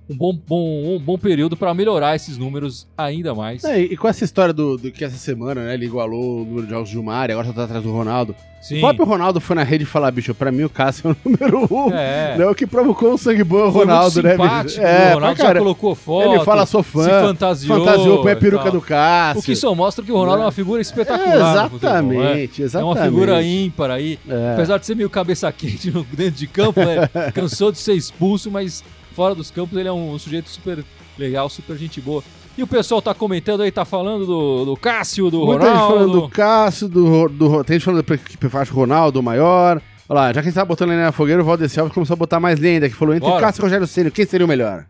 um 0.09 0.15
bom, 0.15 0.37
bom, 0.47 0.95
um 0.95 0.99
bom 0.99 1.17
período 1.17 1.55
para 1.55 1.73
melhorar 1.73 2.15
esses 2.15 2.37
números 2.37 2.87
ainda 2.97 3.33
mais. 3.33 3.63
É, 3.63 3.79
e 3.79 3.95
com 3.95 4.07
essa 4.07 4.23
história 4.23 4.53
do, 4.53 4.77
do 4.77 4.91
que 4.91 5.03
essa 5.03 5.17
semana, 5.17 5.63
né, 5.63 5.73
ele 5.73 5.85
igualou 5.85 6.41
o 6.41 6.45
número 6.45 6.65
de 6.65 6.71
jogos 6.71 6.89
do 6.89 6.93
Gilmar 6.93 7.29
e 7.29 7.33
agora 7.33 7.47
só 7.47 7.53
tá 7.53 7.63
atrás 7.63 7.83
do 7.83 7.91
Ronaldo. 7.91 8.35
Sim. 8.61 8.77
O 8.77 8.79
próprio 8.79 9.05
Ronaldo 9.05 9.41
foi 9.41 9.57
na 9.57 9.63
rede 9.63 9.85
falar, 9.85 10.09
bicho, 10.11 10.33
pra 10.33 10.49
mim 10.49 10.63
o 10.63 10.69
Cássio 10.69 11.09
é 11.09 11.11
o 11.11 11.17
número 11.29 11.67
um. 11.69 11.91
É. 11.93 12.37
Né, 12.37 12.45
o 12.45 12.55
que 12.55 12.65
provocou 12.65 13.13
um 13.13 13.17
sangue 13.17 13.43
bom 13.43 13.59
é 13.59 13.63
o 13.65 13.71
Foi 13.73 13.81
Ronaldo, 13.85 14.23
muito 14.23 14.37
né, 14.37 14.63
bicho? 14.63 14.81
É, 14.81 15.11
o 15.11 15.13
Ronaldo 15.15 15.19
pra 15.19 15.43
já 15.43 15.43
cara. 15.49 15.59
colocou 15.59 15.95
foto. 15.95 16.33
Ele 16.33 16.45
fala, 16.45 16.65
sou 16.65 16.81
fã. 16.81 17.03
Se 17.03 17.09
fantasiou. 17.09 17.79
Fantasiou, 17.79 18.21
põe 18.21 18.31
a 18.31 18.35
peruca 18.37 18.71
do 18.71 18.81
Cássio. 18.81 19.41
O 19.41 19.43
que 19.43 19.55
só 19.55 19.75
mostra 19.75 20.03
que 20.03 20.11
o 20.11 20.15
Ronaldo 20.15 20.43
é 20.43 20.45
uma 20.45 20.51
figura 20.51 20.81
espetacular. 20.81 21.57
É, 21.57 21.63
no 21.63 21.69
futebol, 21.71 21.91
né? 21.91 21.99
exatamente, 21.99 22.61
É 22.61 22.65
exatamente. 22.65 22.97
uma 22.97 23.05
figura 23.05 23.43
ímpar 23.43 23.91
aí. 23.91 24.17
É. 24.29 24.53
Apesar 24.53 24.77
de 24.77 24.85
ser 24.85 24.95
meio 24.95 25.09
cabeça 25.09 25.51
quente 25.51 25.91
dentro 26.13 26.31
de 26.39 26.47
campo, 26.47 26.79
né? 26.79 27.09
cansou 27.35 27.69
de 27.69 27.79
ser 27.79 27.95
expulso, 27.95 28.49
mas 28.49 28.81
fora 29.15 29.33
dos 29.35 29.49
campos 29.51 29.77
ele 29.77 29.87
é 29.87 29.91
um, 29.91 30.17
sujeito 30.19 30.49
super 30.49 30.83
legal, 31.17 31.49
super 31.49 31.77
gente 31.77 32.01
boa. 32.01 32.23
E 32.57 32.61
o 32.61 32.67
pessoal 32.67 33.01
tá 33.01 33.13
comentando 33.13 33.61
aí, 33.61 33.71
tá 33.71 33.83
falando 33.83 34.25
do, 34.25 34.65
do 34.65 34.77
Cássio, 34.77 35.31
do 35.31 35.45
Muita 35.45 35.65
gente 35.65 35.73
falando 35.75 35.89
Ronaldo. 35.99 36.21
do 36.21 36.29
Cássio, 36.29 36.87
do, 36.87 37.27
do, 37.29 37.63
tem 37.63 37.75
gente 37.79 37.85
falando 37.85 38.03
do 38.03 38.17
que 38.17 38.49
faz 38.49 38.69
Ronaldo 38.69 39.19
o 39.19 39.23
maior. 39.23 39.81
Olha 40.07 40.19
lá, 40.19 40.27
já 40.27 40.33
que 40.33 40.39
a 40.39 40.43
gente 40.43 40.53
tava 40.53 40.65
botando 40.65 40.89
lenha 40.89 41.05
na 41.05 41.11
fogueira, 41.11 41.41
o 41.41 41.45
Valdeci 41.45 41.79
Alves 41.79 41.93
começou 41.93 42.13
a 42.13 42.17
botar 42.17 42.39
mais 42.39 42.59
lenda, 42.59 42.87
que 42.89 42.95
falou 42.95 43.15
entre 43.15 43.27
Bora. 43.27 43.41
Cássio 43.41 43.61
e 43.61 43.63
Rogério 43.63 43.87
Ceni, 43.87 44.11
quem 44.11 44.25
seria 44.25 44.45
o 44.45 44.49
melhor? 44.49 44.85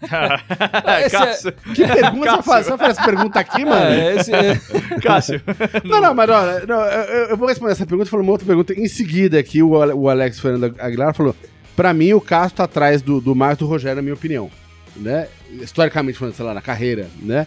É- 0.84 1.08
Cássio. 1.10 1.52
Que 1.74 1.84
pergunta 1.86 2.36
você 2.36 2.42
faz? 2.42 2.66
Você 2.66 2.78
faz 2.78 2.90
essa 2.96 3.04
pergunta 3.04 3.40
aqui, 3.40 3.64
mano? 3.64 3.84
É, 3.84 4.14
esse 4.16 4.32
é- 4.32 4.54
Cássio. 5.02 5.42
Não, 5.84 6.00
não, 6.00 6.14
mas 6.14 6.30
olha, 6.30 6.66
não, 6.66 6.80
eu, 6.82 7.24
eu 7.30 7.36
vou 7.36 7.48
responder 7.48 7.72
essa 7.72 7.84
pergunta 7.86 8.08
falando 8.08 8.26
uma 8.26 8.32
outra 8.32 8.46
pergunta. 8.46 8.74
Em 8.74 8.86
seguida, 8.86 9.38
aqui 9.40 9.60
o, 9.60 9.70
o 9.70 10.08
Alex 10.08 10.38
Fernando 10.38 10.74
Aguilar 10.78 11.12
falou: 11.14 11.34
pra 11.78 11.94
mim, 11.94 12.12
o 12.12 12.20
Cássio 12.20 12.56
tá 12.56 12.64
atrás 12.64 13.00
do, 13.00 13.20
do 13.20 13.32
e 13.36 13.54
do 13.56 13.66
Rogério, 13.66 13.94
na 13.96 14.02
minha 14.02 14.14
opinião. 14.14 14.50
Né? 14.96 15.28
Historicamente 15.52 16.18
falando, 16.18 16.34
sei 16.34 16.44
lá, 16.44 16.52
na 16.52 16.60
carreira, 16.60 17.06
né? 17.22 17.46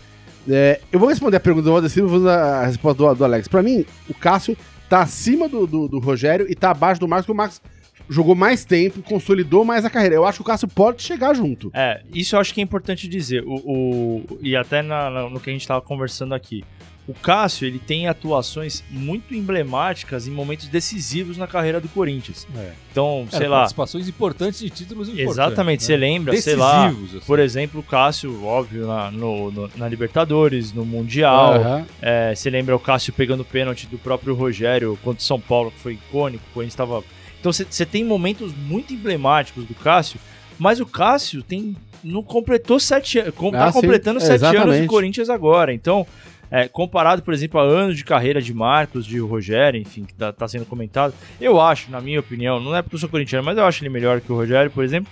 É, 0.50 0.80
eu 0.90 0.98
vou 1.00 1.10
responder 1.10 1.36
a 1.36 1.40
pergunta 1.42 1.66
do 1.66 1.72
Valdeci 1.74 2.00
e 2.00 2.02
vou 2.02 2.28
a 2.30 2.66
resposta 2.66 2.98
do, 3.04 3.14
do 3.14 3.26
Alex. 3.26 3.50
Pra 3.50 3.62
mim, 3.62 3.86
o 4.10 4.14
Cássio 4.14 4.56
tá 4.90 5.02
acima 5.02 5.50
do, 5.50 5.68
do, 5.68 5.88
do 5.90 6.00
Rogério 6.00 6.46
e 6.50 6.56
tá 6.56 6.72
abaixo 6.72 7.00
do 7.02 7.08
Marcos, 7.10 7.26
porque 7.26 7.34
o 7.34 7.36
Marcos 7.38 7.62
jogou 8.10 8.34
mais 8.34 8.64
tempo, 8.64 9.02
consolidou 9.04 9.66
mais 9.66 9.84
a 9.84 9.90
carreira. 9.90 10.16
Eu 10.16 10.26
acho 10.26 10.38
que 10.38 10.42
o 10.44 10.46
Cássio 10.46 10.68
pode 10.70 11.02
chegar 11.04 11.36
junto. 11.36 11.70
É, 11.74 12.02
isso 12.14 12.36
eu 12.36 12.40
acho 12.40 12.54
que 12.54 12.62
é 12.62 12.64
importante 12.64 13.08
dizer. 13.10 13.44
O, 13.46 13.56
o- 13.56 14.40
e 14.42 14.56
até 14.56 14.82
na- 14.82 15.30
no 15.30 15.40
que 15.42 15.50
a 15.50 15.54
gente 15.54 15.68
tava 15.68 15.82
conversando 15.82 16.34
aqui. 16.34 16.64
O 17.08 17.14
Cássio, 17.16 17.66
ele 17.68 17.80
tem 17.80 18.08
atuações 18.08 18.84
muito 18.90 19.34
emblemáticas 19.34 20.28
em 20.28 20.32
momentos 20.32 20.68
decisivos 20.68 21.36
na 21.36 21.48
carreira 21.48 21.82
do 21.82 21.90
Corinthians. 21.90 22.48
É. 22.56 22.72
Então, 22.92 23.28
sei 23.32 23.48
lá. 23.48 23.58
participações 23.58 24.08
importantes 24.08 24.60
de 24.60 24.70
títulos 24.70 25.10
importantes. 25.10 25.32
Exatamente, 25.32 25.84
você 25.84 25.94
né? 25.94 25.98
lembra, 25.98 26.38
sei 26.40 26.56
lá. 26.56 26.88
Decisivos, 26.88 27.16
assim. 27.18 27.26
Por 27.26 27.40
exemplo, 27.40 27.80
o 27.80 27.84
Cássio, 27.84 28.46
óbvio, 28.46 28.86
na, 28.88 29.10
no- 29.12 29.52
no- 29.52 29.70
na 29.76 29.88
Libertadores, 29.90 30.72
no 30.72 30.86
Mundial. 30.86 31.56
Aham. 31.56 31.86
É, 32.02 32.36
você 32.36 32.50
lembra 32.50 32.76
o 32.76 32.80
Cássio 32.80 33.12
pegando 33.14 33.44
pênalti 33.44 33.88
do 33.88 33.98
próprio 33.98 34.36
Rogério 34.36 34.98
contra 35.04 35.20
o 35.20 35.24
São 35.26 35.40
Paulo, 35.40 35.72
que 35.72 35.80
foi 35.80 35.94
icônico, 35.94 36.44
quando 36.54 36.68
estava. 36.68 37.04
Então 37.40 37.52
você 37.52 37.66
você 37.70 37.86
tem 37.86 38.06
momentos 38.06 38.54
muito 38.56 38.94
emblemáticos 38.94 39.66
do 39.66 39.74
Cássio, 39.74 40.20
mas 40.60 40.80
o 40.80 40.86
Cássio 40.86 41.42
tem. 41.42 41.76
Não 42.04 42.24
completou 42.24 42.80
sete 42.80 43.20
anos. 43.20 43.34
Com, 43.36 43.50
Ah, 43.50 43.52
tá 43.66 43.72
sim, 43.72 43.82
completando 43.82 44.18
é, 44.20 44.22
sete 44.22 44.44
anos 44.44 44.54
exatamente. 44.56 44.82
do 44.84 44.88
Corinthians 44.90 45.30
agora. 45.30 45.72
Então, 45.74 46.06
é, 46.52 46.68
comparado, 46.68 47.24
por 47.24 47.34
exemplo, 47.34 47.60
a 47.60 47.64
anos 47.64 47.96
de 47.96 48.04
carreira 48.04 48.42
de 48.42 48.54
Marcos, 48.54 49.06
de 49.06 49.18
Rogério, 49.20 49.80
enfim, 49.80 50.04
que 50.04 50.14
tá, 50.14 50.34
tá 50.34 50.48
sendo 50.50 50.66
comentado, 50.66 51.14
eu 51.40 51.62
acho, 51.62 51.90
na 51.90 52.02
minha 52.02 52.20
opinião, 52.20 52.60
não 52.60 52.76
é 52.76 52.82
porque 52.82 52.96
eu 52.96 53.00
sou 53.00 53.08
corintiano, 53.08 53.46
mas 53.46 53.58
eu 53.58 53.66
acho 53.66 53.82
ele 53.82 53.90
melhor 53.90 54.20
que 54.20 54.32
o 54.32 54.36
Rogério, 54.36 54.70
por 54.70 54.84
exemplo. 54.84 55.10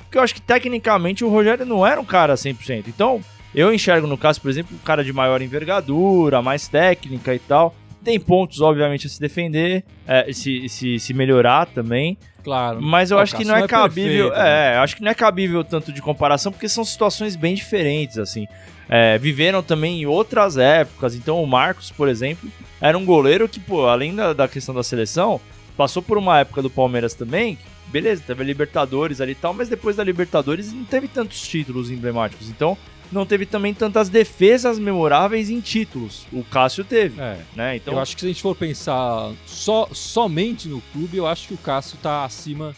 Porque 0.00 0.18
eu 0.18 0.22
acho 0.22 0.34
que 0.34 0.42
tecnicamente 0.42 1.24
o 1.24 1.28
Rogério 1.28 1.64
não 1.64 1.86
era 1.86 2.00
um 2.00 2.04
cara 2.04 2.34
100%. 2.34 2.88
Então, 2.88 3.20
eu 3.54 3.72
enxergo 3.72 4.08
no 4.08 4.18
caso, 4.18 4.40
por 4.40 4.50
exemplo, 4.50 4.76
um 4.76 4.84
cara 4.84 5.04
de 5.04 5.12
maior 5.12 5.40
envergadura, 5.40 6.42
mais 6.42 6.66
técnica 6.66 7.32
e 7.32 7.38
tal. 7.38 7.72
Tem 8.02 8.18
pontos, 8.18 8.60
obviamente, 8.60 9.06
a 9.06 9.10
se 9.10 9.20
defender, 9.20 9.84
é, 10.06 10.32
se, 10.32 10.68
se, 10.68 10.98
se 10.98 11.14
melhorar 11.14 11.66
também. 11.66 12.16
Claro. 12.42 12.80
Mas 12.80 13.10
eu 13.10 13.18
acho 13.18 13.36
que 13.36 13.44
não 13.44 13.54
é 13.54 13.68
cabível. 13.68 14.30
perfeito, 14.30 14.42
né? 14.42 14.74
é, 14.74 14.78
acho 14.78 14.96
que 14.96 15.02
não 15.02 15.10
é 15.10 15.14
cabível 15.14 15.62
tanto 15.62 15.92
de 15.92 16.00
comparação, 16.00 16.50
porque 16.50 16.68
são 16.68 16.84
situações 16.84 17.36
bem 17.36 17.54
diferentes, 17.54 18.18
assim. 18.18 18.46
É, 18.88 19.18
viveram 19.18 19.62
também 19.62 20.02
em 20.02 20.06
outras 20.06 20.56
épocas. 20.56 21.14
Então, 21.14 21.42
o 21.42 21.46
Marcos, 21.46 21.90
por 21.90 22.08
exemplo, 22.08 22.50
era 22.80 22.96
um 22.96 23.04
goleiro 23.04 23.48
que, 23.48 23.60
pô, 23.60 23.86
além 23.86 24.14
da, 24.14 24.32
da 24.32 24.48
questão 24.48 24.74
da 24.74 24.82
seleção, 24.82 25.40
passou 25.76 26.02
por 26.02 26.18
uma 26.18 26.40
época 26.40 26.62
do 26.62 26.70
Palmeiras 26.70 27.14
também. 27.14 27.58
Beleza, 27.88 28.22
teve 28.26 28.42
a 28.42 28.46
Libertadores 28.46 29.20
ali 29.20 29.32
e 29.32 29.34
tal, 29.34 29.52
mas 29.52 29.68
depois 29.68 29.96
da 29.96 30.04
Libertadores 30.04 30.72
não 30.72 30.84
teve 30.84 31.08
tantos 31.08 31.46
títulos 31.46 31.90
emblemáticos. 31.90 32.48
Então, 32.48 32.76
não 33.12 33.26
teve 33.26 33.46
também 33.46 33.74
tantas 33.74 34.08
defesas 34.08 34.78
memoráveis 34.78 35.50
em 35.50 35.60
títulos. 35.60 36.26
O 36.32 36.44
Cássio 36.44 36.84
teve, 36.84 37.20
É. 37.20 37.40
né? 37.54 37.76
Então, 37.76 37.94
eu 37.94 38.00
acho 38.00 38.14
que 38.14 38.20
se 38.20 38.26
a 38.26 38.28
gente 38.28 38.42
for 38.42 38.54
pensar 38.54 39.32
só, 39.46 39.88
somente 39.92 40.68
no 40.68 40.80
clube, 40.92 41.16
eu 41.16 41.26
acho 41.26 41.48
que 41.48 41.54
o 41.54 41.58
Cássio 41.58 41.98
tá 42.02 42.24
acima 42.24 42.74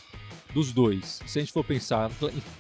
dos 0.55 0.73
dois. 0.73 1.21
Se 1.27 1.39
a 1.39 1.43
gente 1.43 1.53
for 1.53 1.65
pensar 1.65 2.11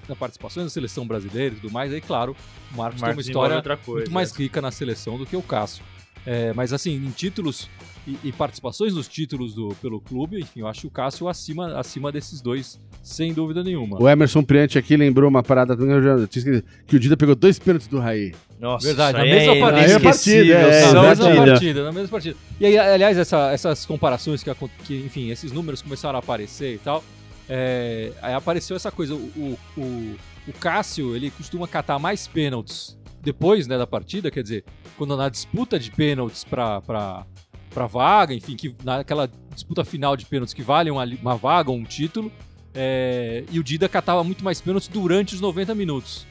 na 0.08 0.16
participação 0.16 0.64
da 0.64 0.70
seleção 0.70 1.06
brasileira 1.06 1.54
e 1.54 1.58
tudo 1.60 1.72
mais, 1.72 1.92
aí 1.92 2.00
claro, 2.00 2.36
o 2.72 2.76
Marcos, 2.76 3.00
tem 3.00 3.08
uma 3.08 3.08
Marcos 3.08 3.26
história 3.26 3.62
coisa, 3.78 4.00
muito 4.00 4.12
mais 4.12 4.32
é. 4.32 4.38
rica 4.38 4.60
na 4.62 4.70
seleção 4.70 5.18
do 5.18 5.26
que 5.26 5.36
o 5.36 5.42
Cássio. 5.42 5.84
É, 6.24 6.52
mas 6.52 6.72
assim, 6.72 6.94
em 6.94 7.10
títulos 7.10 7.68
e, 8.06 8.16
e 8.24 8.32
participações 8.32 8.94
nos 8.94 9.08
títulos 9.08 9.54
do, 9.54 9.68
pelo 9.82 10.00
clube, 10.00 10.40
enfim, 10.40 10.60
eu 10.60 10.68
acho 10.68 10.86
o 10.86 10.90
Cássio 10.90 11.28
acima, 11.28 11.76
acima 11.78 12.12
desses 12.12 12.40
dois, 12.40 12.78
sem 13.02 13.32
dúvida 13.32 13.62
nenhuma. 13.64 14.00
O 14.00 14.08
Emerson 14.08 14.42
Priante 14.42 14.78
aqui 14.78 14.96
lembrou 14.96 15.28
uma 15.28 15.42
parada 15.42 15.76
que 15.76 15.82
eu 15.82 16.02
já 16.02 16.14
tinha 16.28 16.40
esquecido, 16.40 16.64
que 16.86 16.96
o 16.96 17.00
Dida 17.00 17.16
pegou 17.16 17.34
dois 17.34 17.58
pênaltis 17.58 17.88
do 17.88 17.98
Raí. 17.98 18.32
Nossa, 18.60 18.86
Verdade, 18.86 19.18
na 19.18 19.24
mesma 19.24 19.52
é 19.54 19.60
partida. 19.60 19.72
Na 19.72 19.82
mesma 19.88 20.00
inesquecível, 20.00 20.54
partida, 20.56 20.76
é, 20.76 20.92
na 20.92 21.02
mesma 21.02 21.24
partida. 21.24 21.46
partida, 21.52 21.84
na 21.84 21.92
mesma 21.92 22.08
partida. 22.08 22.36
E 22.60 22.66
aí, 22.66 22.78
aliás, 22.78 23.18
essa- 23.18 23.50
essas 23.52 23.84
comparações 23.84 24.42
que, 24.44 24.50
que, 24.84 24.96
enfim, 25.04 25.30
esses 25.30 25.50
números 25.50 25.82
começaram 25.82 26.16
a 26.16 26.20
aparecer 26.20 26.74
e 26.74 26.78
tal, 26.78 27.02
é, 27.48 28.12
aí 28.22 28.32
apareceu 28.34 28.76
essa 28.76 28.92
coisa, 28.92 29.14
o, 29.14 29.18
o, 29.36 29.58
o, 29.76 30.16
o 30.48 30.52
Cássio, 30.60 31.16
ele 31.16 31.30
costuma 31.32 31.66
catar 31.66 31.98
mais 31.98 32.28
pênaltis 32.28 32.96
depois 33.22 33.66
né, 33.66 33.78
da 33.78 33.86
partida, 33.86 34.30
quer 34.30 34.42
dizer, 34.42 34.64
quando 34.96 35.16
na 35.16 35.28
disputa 35.28 35.78
de 35.78 35.90
pênaltis 35.90 36.44
pra, 36.44 36.80
pra 36.80 37.86
vaga, 37.86 38.34
enfim, 38.34 38.56
que 38.56 38.74
naquela 38.84 39.30
disputa 39.54 39.84
final 39.84 40.16
de 40.16 40.26
pênaltis 40.26 40.52
que 40.54 40.62
vale 40.62 40.90
uma, 40.90 41.04
uma 41.04 41.36
vaga 41.36 41.70
ou 41.70 41.76
um 41.76 41.84
título, 41.84 42.30
é, 42.74 43.44
e 43.50 43.58
o 43.58 43.62
Dida 43.64 43.88
catava 43.88 44.24
muito 44.24 44.42
mais 44.44 44.60
pênaltis 44.60 44.88
durante 44.88 45.34
os 45.34 45.40
90 45.40 45.74
minutos. 45.74 46.26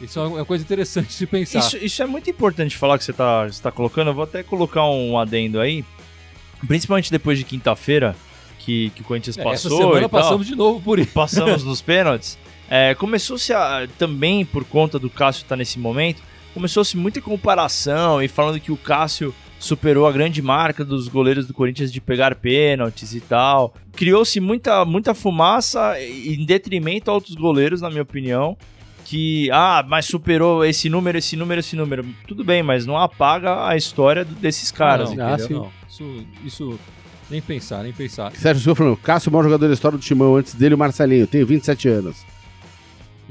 Isso 0.00 0.18
é 0.18 0.22
uma 0.26 0.44
coisa 0.46 0.64
interessante 0.64 1.16
de 1.18 1.26
pensar. 1.26 1.58
Isso, 1.58 1.76
isso 1.76 2.02
é 2.02 2.06
muito 2.06 2.30
importante 2.30 2.74
falar 2.76 2.96
que 2.96 3.04
você 3.04 3.12
tá, 3.12 3.46
você 3.46 3.62
tá 3.62 3.70
colocando. 3.70 4.08
Eu 4.08 4.14
vou 4.14 4.24
até 4.24 4.42
colocar 4.42 4.88
um 4.88 5.18
adendo 5.18 5.60
aí. 5.60 5.84
Principalmente 6.66 7.10
depois 7.10 7.38
de 7.38 7.44
quinta-feira, 7.44 8.16
que, 8.60 8.88
que 8.90 9.02
o 9.02 9.04
Corinthians 9.04 9.36
É, 9.36 9.42
passou. 9.44 9.72
essa 9.72 9.76
semana 9.76 9.98
e 10.06 10.08
tal. 10.08 10.08
passamos 10.08 10.46
de 10.46 10.54
novo 10.54 10.80
por 10.80 10.98
isso. 10.98 11.12
passamos 11.12 11.64
nos 11.64 11.82
pênaltis. 11.82 12.38
É, 12.70 12.94
Começou-se 12.94 13.52
também 13.98 14.42
por 14.44 14.64
conta 14.64 14.98
do 14.98 15.10
Cássio 15.10 15.42
estar 15.42 15.56
nesse 15.56 15.78
momento, 15.78 16.22
começou-se 16.54 16.96
muita 16.96 17.20
comparação 17.20 18.22
e 18.22 18.28
falando 18.28 18.60
que 18.60 18.72
o 18.72 18.76
Cássio 18.76 19.34
superou 19.58 20.06
a 20.06 20.12
grande 20.12 20.40
marca 20.40 20.84
dos 20.84 21.06
goleiros 21.08 21.46
do 21.46 21.52
Corinthians 21.54 21.92
de 21.92 22.00
pegar 22.00 22.34
pênaltis 22.34 23.14
e 23.14 23.20
tal. 23.20 23.74
Criou-se 23.94 24.40
muita, 24.40 24.84
muita 24.84 25.14
fumaça 25.14 26.00
em 26.00 26.44
detrimento 26.46 27.10
a 27.10 27.14
outros 27.14 27.34
goleiros, 27.34 27.80
na 27.82 27.90
minha 27.90 28.02
opinião. 28.02 28.56
Que, 29.04 29.50
ah, 29.52 29.84
mas 29.88 30.06
superou 30.06 30.64
esse 30.64 30.88
número, 30.88 31.18
esse 31.18 31.36
número, 31.36 31.58
esse 31.60 31.74
número. 31.76 32.06
Tudo 32.28 32.44
bem, 32.44 32.62
mas 32.62 32.86
não 32.86 32.96
apaga 32.96 33.66
a 33.66 33.76
história 33.76 34.24
desses 34.24 34.70
caras, 34.70 35.10
Ah, 35.10 35.12
entendeu? 35.34 35.48
não, 35.50 35.64
Ah, 35.64 35.66
não. 35.66 35.72
Isso, 35.88 36.26
isso 36.44 36.78
nem 37.28 37.40
pensar, 37.40 37.82
nem 37.82 37.92
pensar. 37.92 38.32
Sérgio 38.32 38.62
Silva 38.62 38.76
falando, 38.78 38.96
Cássio, 38.98 39.30
o 39.30 39.32
maior 39.32 39.44
jogador 39.44 39.66
da 39.66 39.74
história 39.74 39.98
do 39.98 40.02
Timão, 40.02 40.36
antes 40.36 40.54
dele 40.54 40.74
o 40.74 40.78
Marcelinho, 40.78 41.26
tenho 41.26 41.46
27 41.46 41.88
anos. 41.88 42.24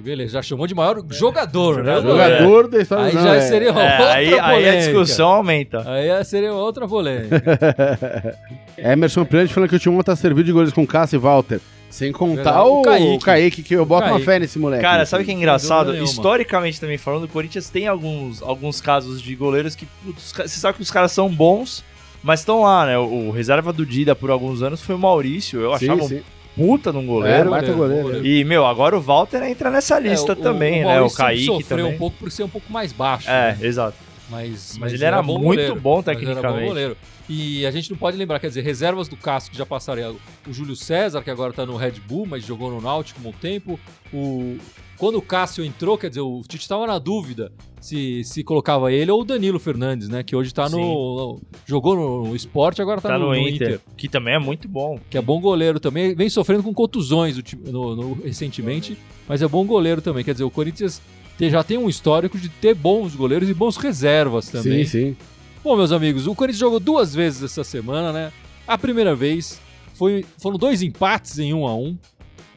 Beleza, 0.01 0.33
já 0.33 0.41
chamou 0.41 0.65
de 0.65 0.73
maior 0.73 1.03
jogador, 1.09 1.83
né? 1.83 1.95
Jogador? 1.95 2.09
Jogador 2.11 2.67
da 2.69 2.81
história 2.81 3.05
Aí 3.05 3.13
não, 3.13 3.21
já 3.23 3.35
é- 3.35 3.41
seria 3.41 3.67
É, 3.67 3.71
outra 3.71 4.13
aí, 4.13 4.27
aí 4.33 4.39
a 4.39 4.43
polêmica. 4.49 4.77
discussão 4.77 5.27
aumenta. 5.29 5.83
Aí 5.91 6.23
seria 6.25 6.53
outra 6.53 6.87
polêmica. 6.87 7.37
Emerson 8.77 9.25
Pirante 9.25 9.53
falando 9.53 9.69
que 9.69 9.75
o 9.75 9.79
Timão 9.79 10.01
tá 10.01 10.15
servido 10.15 10.43
de 10.45 10.51
goleiros 10.51 10.73
com 10.73 10.85
Cássio 10.87 11.17
e 11.17 11.19
Walter. 11.19 11.59
Sem 11.89 12.11
contar 12.11 12.63
o, 12.63 12.77
O 12.77 12.79
o 12.79 12.81
Kaique. 12.83 13.25
Kaique. 13.25 13.63
que 13.63 13.73
eu 13.75 13.85
boto 13.85 14.03
uma 14.05 14.11
Kaique. 14.13 14.25
fé 14.25 14.39
nesse 14.39 14.59
moleque. 14.59 14.81
Cara, 14.83 15.05
sabe 15.05 15.23
o 15.23 15.25
que 15.25 15.31
é 15.31 15.35
engraçado? 15.35 15.95
Historicamente 15.97 16.79
também 16.79 16.97
falando, 16.97 17.23
o 17.23 17.27
Corinthians 17.27 17.69
tem 17.69 17.87
alguns, 17.87 18.41
alguns 18.43 18.79
casos 18.79 19.21
de 19.21 19.35
goleiros 19.35 19.75
que 19.75 19.87
putz, 20.05 20.31
você 20.31 20.47
sabe 20.47 20.75
que 20.77 20.83
os 20.83 20.91
caras 20.91 21.11
são 21.11 21.27
bons, 21.27 21.83
mas 22.21 22.41
estão 22.41 22.61
lá, 22.61 22.85
né? 22.85 22.97
O, 22.97 23.29
o 23.29 23.31
reserva 23.31 23.73
do 23.73 23.85
Dida 23.85 24.15
por 24.15 24.29
alguns 24.29 24.61
anos 24.61 24.81
foi 24.81 24.93
o 24.95 24.99
Maurício. 24.99 25.59
Eu 25.59 25.75
Sim, 25.79 25.85
achava 25.89 26.03
sim. 26.07 26.21
Puta 26.59 26.91
num 26.91 27.01
É, 27.01 27.05
goleiro. 27.05 27.49
baita 27.49 27.71
goleiro. 27.73 28.25
E, 28.25 28.43
meu, 28.43 28.65
agora 28.65 28.97
o 28.97 29.01
Walter 29.01 29.41
entra 29.43 29.69
nessa 29.69 29.97
lista 29.99 30.33
É, 30.33 30.35
o- 30.35 30.35
também, 30.35 30.83
o 30.83 30.87
né? 30.87 31.01
O 31.01 31.09
Kaique 31.09 31.45
sofreu 31.45 31.77
também. 31.85 31.95
um 31.95 31.97
pouco 31.97 32.17
por 32.17 32.31
ser 32.31 32.43
um 32.43 32.49
pouco 32.49 32.71
mais 32.71 32.91
baixo. 32.91 33.29
É, 33.29 33.55
né? 33.55 33.57
exato. 33.61 33.97
Mas, 34.29 34.77
Mas 34.79 34.93
ele 34.93 35.03
era 35.03 35.23
muito 35.23 35.75
bom 35.75 35.97
Mas 35.97 36.07
era 36.07 36.15
tecnicamente. 36.19 36.59
bom 36.61 36.67
goleiro. 36.67 36.97
E 37.27 37.65
a 37.65 37.71
gente 37.71 37.89
não 37.89 37.97
pode 37.97 38.15
lembrar, 38.15 38.39
quer 38.39 38.47
dizer, 38.47 38.61
reservas 38.63 39.07
do 39.07 39.15
Cássio 39.17 39.51
que 39.51 39.57
já 39.57 39.65
passaram. 39.65 40.15
O 40.47 40.53
Júlio 40.53 40.75
César, 40.75 41.23
que 41.23 41.31
agora 41.31 41.51
tá 41.51 41.65
no 41.65 41.75
Red 41.75 41.93
Bull, 42.07 42.27
mas 42.27 42.45
jogou 42.45 42.69
no 42.69 42.79
Náutico 42.79 43.19
um 43.19 43.23
bom 43.23 43.31
tempo. 43.31 43.79
O... 44.13 44.57
Quando 44.99 45.17
o 45.17 45.21
Cássio 45.21 45.63
entrou, 45.63 45.97
quer 45.97 46.09
dizer, 46.09 46.19
o 46.21 46.41
Tite 46.45 46.67
tava 46.67 46.85
na 46.85 46.99
dúvida 46.99 47.51
se, 47.79 48.21
se 48.25 48.43
colocava 48.43 48.91
ele 48.91 49.09
ou 49.09 49.21
o 49.21 49.23
Danilo 49.23 49.57
Fernandes, 49.57 50.09
né? 50.09 50.21
Que 50.23 50.35
hoje 50.35 50.53
tá 50.53 50.67
no. 50.69 51.39
Jogou 51.65 51.95
no 52.27 52.35
esporte, 52.35 52.81
agora 52.81 52.99
tá, 52.99 53.09
Tá, 53.09 53.17
no, 53.17 53.27
no, 53.27 53.31
no 53.31 53.37
Inter, 53.47 53.79
que 53.95 54.09
também 54.09 54.33
é 54.35 54.39
muito 54.39 54.67
bom. 54.67 54.99
que 55.09 55.17
é 55.17 55.21
bom 55.21 55.39
goleiro 55.39 55.79
também. 55.79 56.13
Vem 56.13 56.29
sofrendo 56.29 56.61
com 56.63 56.73
contusões 56.73 57.37
no- 57.65 57.95
no- 57.95 58.13
recentemente, 58.21 58.97
mas 59.27 59.41
é 59.41 59.47
bom 59.47 59.65
goleiro 59.65 60.01
também. 60.01 60.21
Quer 60.23 60.33
dizer, 60.33 60.43
o 60.43 60.51
Corinthians 60.51 61.01
já 61.39 61.63
tem 61.63 61.77
um 61.77 61.87
histórico 61.87 62.37
de 62.37 62.49
ter 62.49 62.73
bons 62.75 63.15
goleiros 63.15 63.47
e 63.47 63.53
bons 63.53 63.77
reservas 63.77 64.49
também. 64.49 64.83
Sim, 64.83 65.11
sim. 65.11 65.17
Bom, 65.63 65.77
meus 65.77 65.93
amigos, 65.93 66.27
o 66.27 66.35
Corinthians 66.35 66.59
jogou 66.59 66.79
duas 66.79 67.15
vezes 67.15 67.41
essa 67.43 67.63
semana, 67.63 68.11
né? 68.11 68.33
A 68.67 68.77
primeira 68.77 69.15
vez 69.15 69.61
foi, 69.93 70.25
foram 70.41 70.57
dois 70.57 70.81
empates 70.81 71.39
em 71.39 71.53
um 71.53 71.65
a 71.65 71.73
um. 71.73 71.97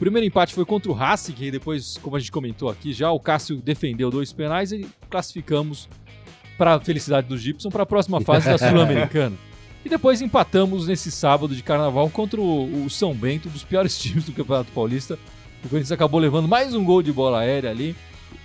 O 0.02 0.04
primeiro 0.04 0.26
empate 0.26 0.52
foi 0.52 0.64
contra 0.64 0.90
o 0.90 0.94
Racing, 0.94 1.32
que 1.32 1.48
depois, 1.48 1.96
como 1.98 2.16
a 2.16 2.18
gente 2.18 2.32
comentou 2.32 2.68
aqui 2.68 2.92
já, 2.92 3.12
o 3.12 3.20
Cássio 3.20 3.58
defendeu 3.58 4.10
dois 4.10 4.32
penais 4.32 4.72
e 4.72 4.84
classificamos 5.08 5.88
para 6.58 6.74
a 6.74 6.80
felicidade 6.80 7.28
do 7.28 7.38
Gibson 7.38 7.68
para 7.68 7.84
a 7.84 7.86
próxima 7.86 8.20
fase 8.20 8.46
da 8.46 8.58
Sul-Americana. 8.58 9.36
E 9.84 9.88
depois 9.88 10.20
empatamos 10.20 10.88
nesse 10.88 11.08
sábado 11.08 11.54
de 11.54 11.62
carnaval 11.62 12.10
contra 12.10 12.40
o, 12.40 12.84
o 12.84 12.90
São 12.90 13.14
Bento, 13.14 13.48
um 13.48 13.52
dos 13.52 13.62
piores 13.62 13.96
times 14.02 14.24
do 14.24 14.32
Campeonato 14.32 14.72
Paulista. 14.72 15.16
O 15.64 15.68
Corinthians 15.68 15.92
acabou 15.92 16.18
levando 16.18 16.48
mais 16.48 16.74
um 16.74 16.84
gol 16.84 17.00
de 17.00 17.12
bola 17.12 17.38
aérea 17.38 17.70
ali 17.70 17.94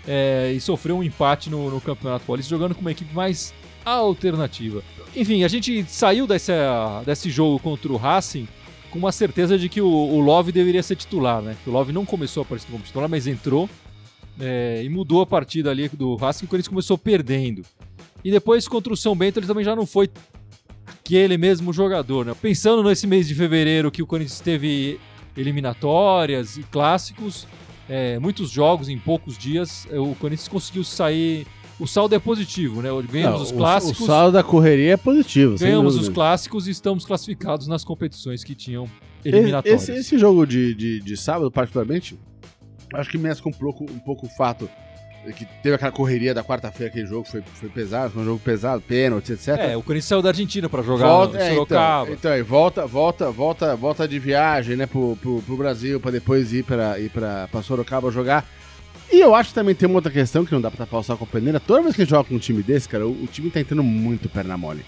é, 0.08 0.54
e 0.56 0.62
sofreu 0.62 1.00
um 1.00 1.04
empate 1.04 1.50
no, 1.50 1.72
no 1.72 1.82
Campeonato 1.82 2.24
Paulista, 2.24 2.52
jogando 2.52 2.76
com 2.76 2.82
uma 2.82 2.92
equipe 2.92 3.16
mais 3.16 3.52
alternativa. 3.84 4.84
Enfim, 5.16 5.44
a 5.44 5.48
gente 5.48 5.84
saiu 5.90 6.28
dessa, 6.28 7.02
desse 7.04 7.32
jogo 7.32 7.58
contra 7.58 7.92
o 7.92 7.98
Racing 7.98 8.48
com 8.92 9.00
uma 9.00 9.12
certeza 9.12 9.58
de 9.58 9.70
que 9.70 9.82
o, 9.82 9.88
o 9.88 10.20
Love 10.20 10.52
deveria 10.52 10.82
ser 10.84 10.96
titular, 10.96 11.42
né? 11.42 11.56
O 11.66 11.72
Love 11.72 11.92
não 11.92 12.06
começou 12.06 12.42
a 12.42 12.46
partida 12.46 12.72
como 12.72 12.84
titular, 12.84 13.10
mas 13.10 13.28
entrou 13.28 13.70
é, 14.40 14.82
e 14.84 14.90
mudou 14.90 15.22
a 15.22 15.26
partida 15.26 15.72
ali 15.72 15.90
do 15.90 16.16
Racing, 16.16 16.46
o 16.46 16.48
Corinthians 16.48 16.70
começou 16.70 16.98
perdendo. 16.98 17.64
E 18.24 18.32
depois 18.32 18.68
contra 18.68 18.94
o 18.94 18.98
São 18.98 19.16
Bento 19.16 19.40
ele 19.40 19.48
também 19.48 19.64
já 19.64 19.76
não 19.76 19.86
foi 19.86 20.10
aquele 20.86 21.38
mesmo 21.38 21.72
jogador, 21.72 22.26
né? 22.26 22.36
Pensando 22.40 22.84
nesse 22.84 23.08
mês 23.08 23.28
de 23.28 23.36
fevereiro 23.36 23.92
que 23.92 24.02
o 24.02 24.08
Corinthians 24.08 24.40
teve 24.40 25.00
eliminatórias 25.36 26.58
e 26.58 26.64
clássicos, 26.64 27.48
é, 27.90 28.20
muitos 28.20 28.50
jogos 28.50 28.90
em 28.90 28.98
poucos 28.98 29.38
dias, 29.38 29.88
é, 29.92 30.00
o 30.00 30.14
Corinthians 30.16 30.48
conseguiu 30.48 30.84
sair. 30.84 31.48
O 31.80 31.86
saldo 31.86 32.16
é 32.16 32.20
positivo, 32.20 32.82
né? 32.82 32.90
Ganhamos 33.12 33.40
Não, 33.40 33.44
os 33.44 33.52
clássicos. 33.52 34.00
O, 34.00 34.06
saldo 34.06 34.32
da 34.32 34.44
correria 34.44 34.94
é 34.94 34.98
positivo. 34.98 35.58
Ganhamos 35.58 35.96
os 35.96 36.10
clássicos 36.10 36.68
e 36.68 36.72
estamos 36.72 37.06
classificados 37.06 37.68
nas 37.68 37.84
competições 37.84 38.44
que 38.44 38.56
tinham 38.56 38.90
eliminatórias. 39.24 39.84
Esse, 39.84 40.00
esse 40.00 40.18
jogo 40.18 40.46
de, 40.46 40.74
de, 40.74 41.00
de 41.00 41.18
sábado, 41.18 41.52
particularmente, 41.52 42.18
acho 42.96 43.10
que 43.10 43.20
com 43.42 43.50
um 43.50 43.54
pouco, 43.54 43.84
um 43.84 44.00
pouco 44.00 44.26
o 44.26 44.30
fato 44.30 44.68
que 45.34 45.46
teve 45.62 45.76
aquela 45.76 45.92
correria 45.92 46.34
da 46.34 46.44
quarta-feira, 46.44 46.90
aquele 46.90 47.06
jogo 47.06 47.28
foi, 47.28 47.42
foi 47.42 47.70
pesado, 47.70 48.14
foi 48.14 48.22
um 48.22 48.26
jogo 48.26 48.40
pesado, 48.40 48.82
pênalti, 48.82 49.34
etc. 49.34 49.50
É, 49.58 49.78
o 49.78 49.84
Corinthians 49.84 50.06
saiu 50.06 50.22
da 50.22 50.30
Argentina 50.30 50.70
para 50.70 50.82
jogar 50.82 51.06
volta, 51.06 51.38
no 51.38 51.44
é, 51.44 51.50
Sorocaba. 51.50 52.04
então, 52.04 52.14
então, 52.14 52.32
aí 52.32 52.42
volta, 52.42 52.86
volta, 52.86 53.32
volta, 53.32 53.76
volta 53.76 54.08
de 54.08 54.20
viagem, 54.20 54.76
né, 54.76 54.86
pro, 54.86 55.18
pro, 55.18 55.42
pro 55.42 55.58
Brasil, 55.58 56.00
pra 56.00 56.12
depois 56.12 56.54
ir 56.54 56.64
pra, 56.64 57.00
ir 57.00 57.10
pra, 57.10 57.48
pra 57.48 57.62
Sorocaba 57.62 58.10
jogar. 58.12 58.46
E 59.12 59.20
eu 59.20 59.34
acho 59.34 59.50
que 59.50 59.56
também 59.56 59.74
tem 59.74 59.88
uma 59.88 59.96
outra 59.96 60.12
questão 60.12 60.46
que 60.46 60.52
não 60.52 60.62
dá 60.62 60.70
pra 60.70 60.86
tapar 60.86 61.00
o 61.00 61.04
sol 61.04 61.18
com 61.18 61.24
a 61.24 61.28
peneira. 61.28 61.60
Toda 61.60 61.82
vez 61.82 61.96
que 61.96 62.02
a 62.02 62.06
gente 62.06 62.12
joga 62.12 62.28
com 62.28 62.36
um 62.36 62.40
time 62.40 62.62
desse, 62.62 62.88
cara, 62.90 63.08
o, 63.08 63.12
o 63.12 63.28
time 63.28 63.50
tá 63.50 63.60
entrando 63.60 63.84
muito 63.84 64.28
perna 64.30 64.58
mole. 64.58 64.84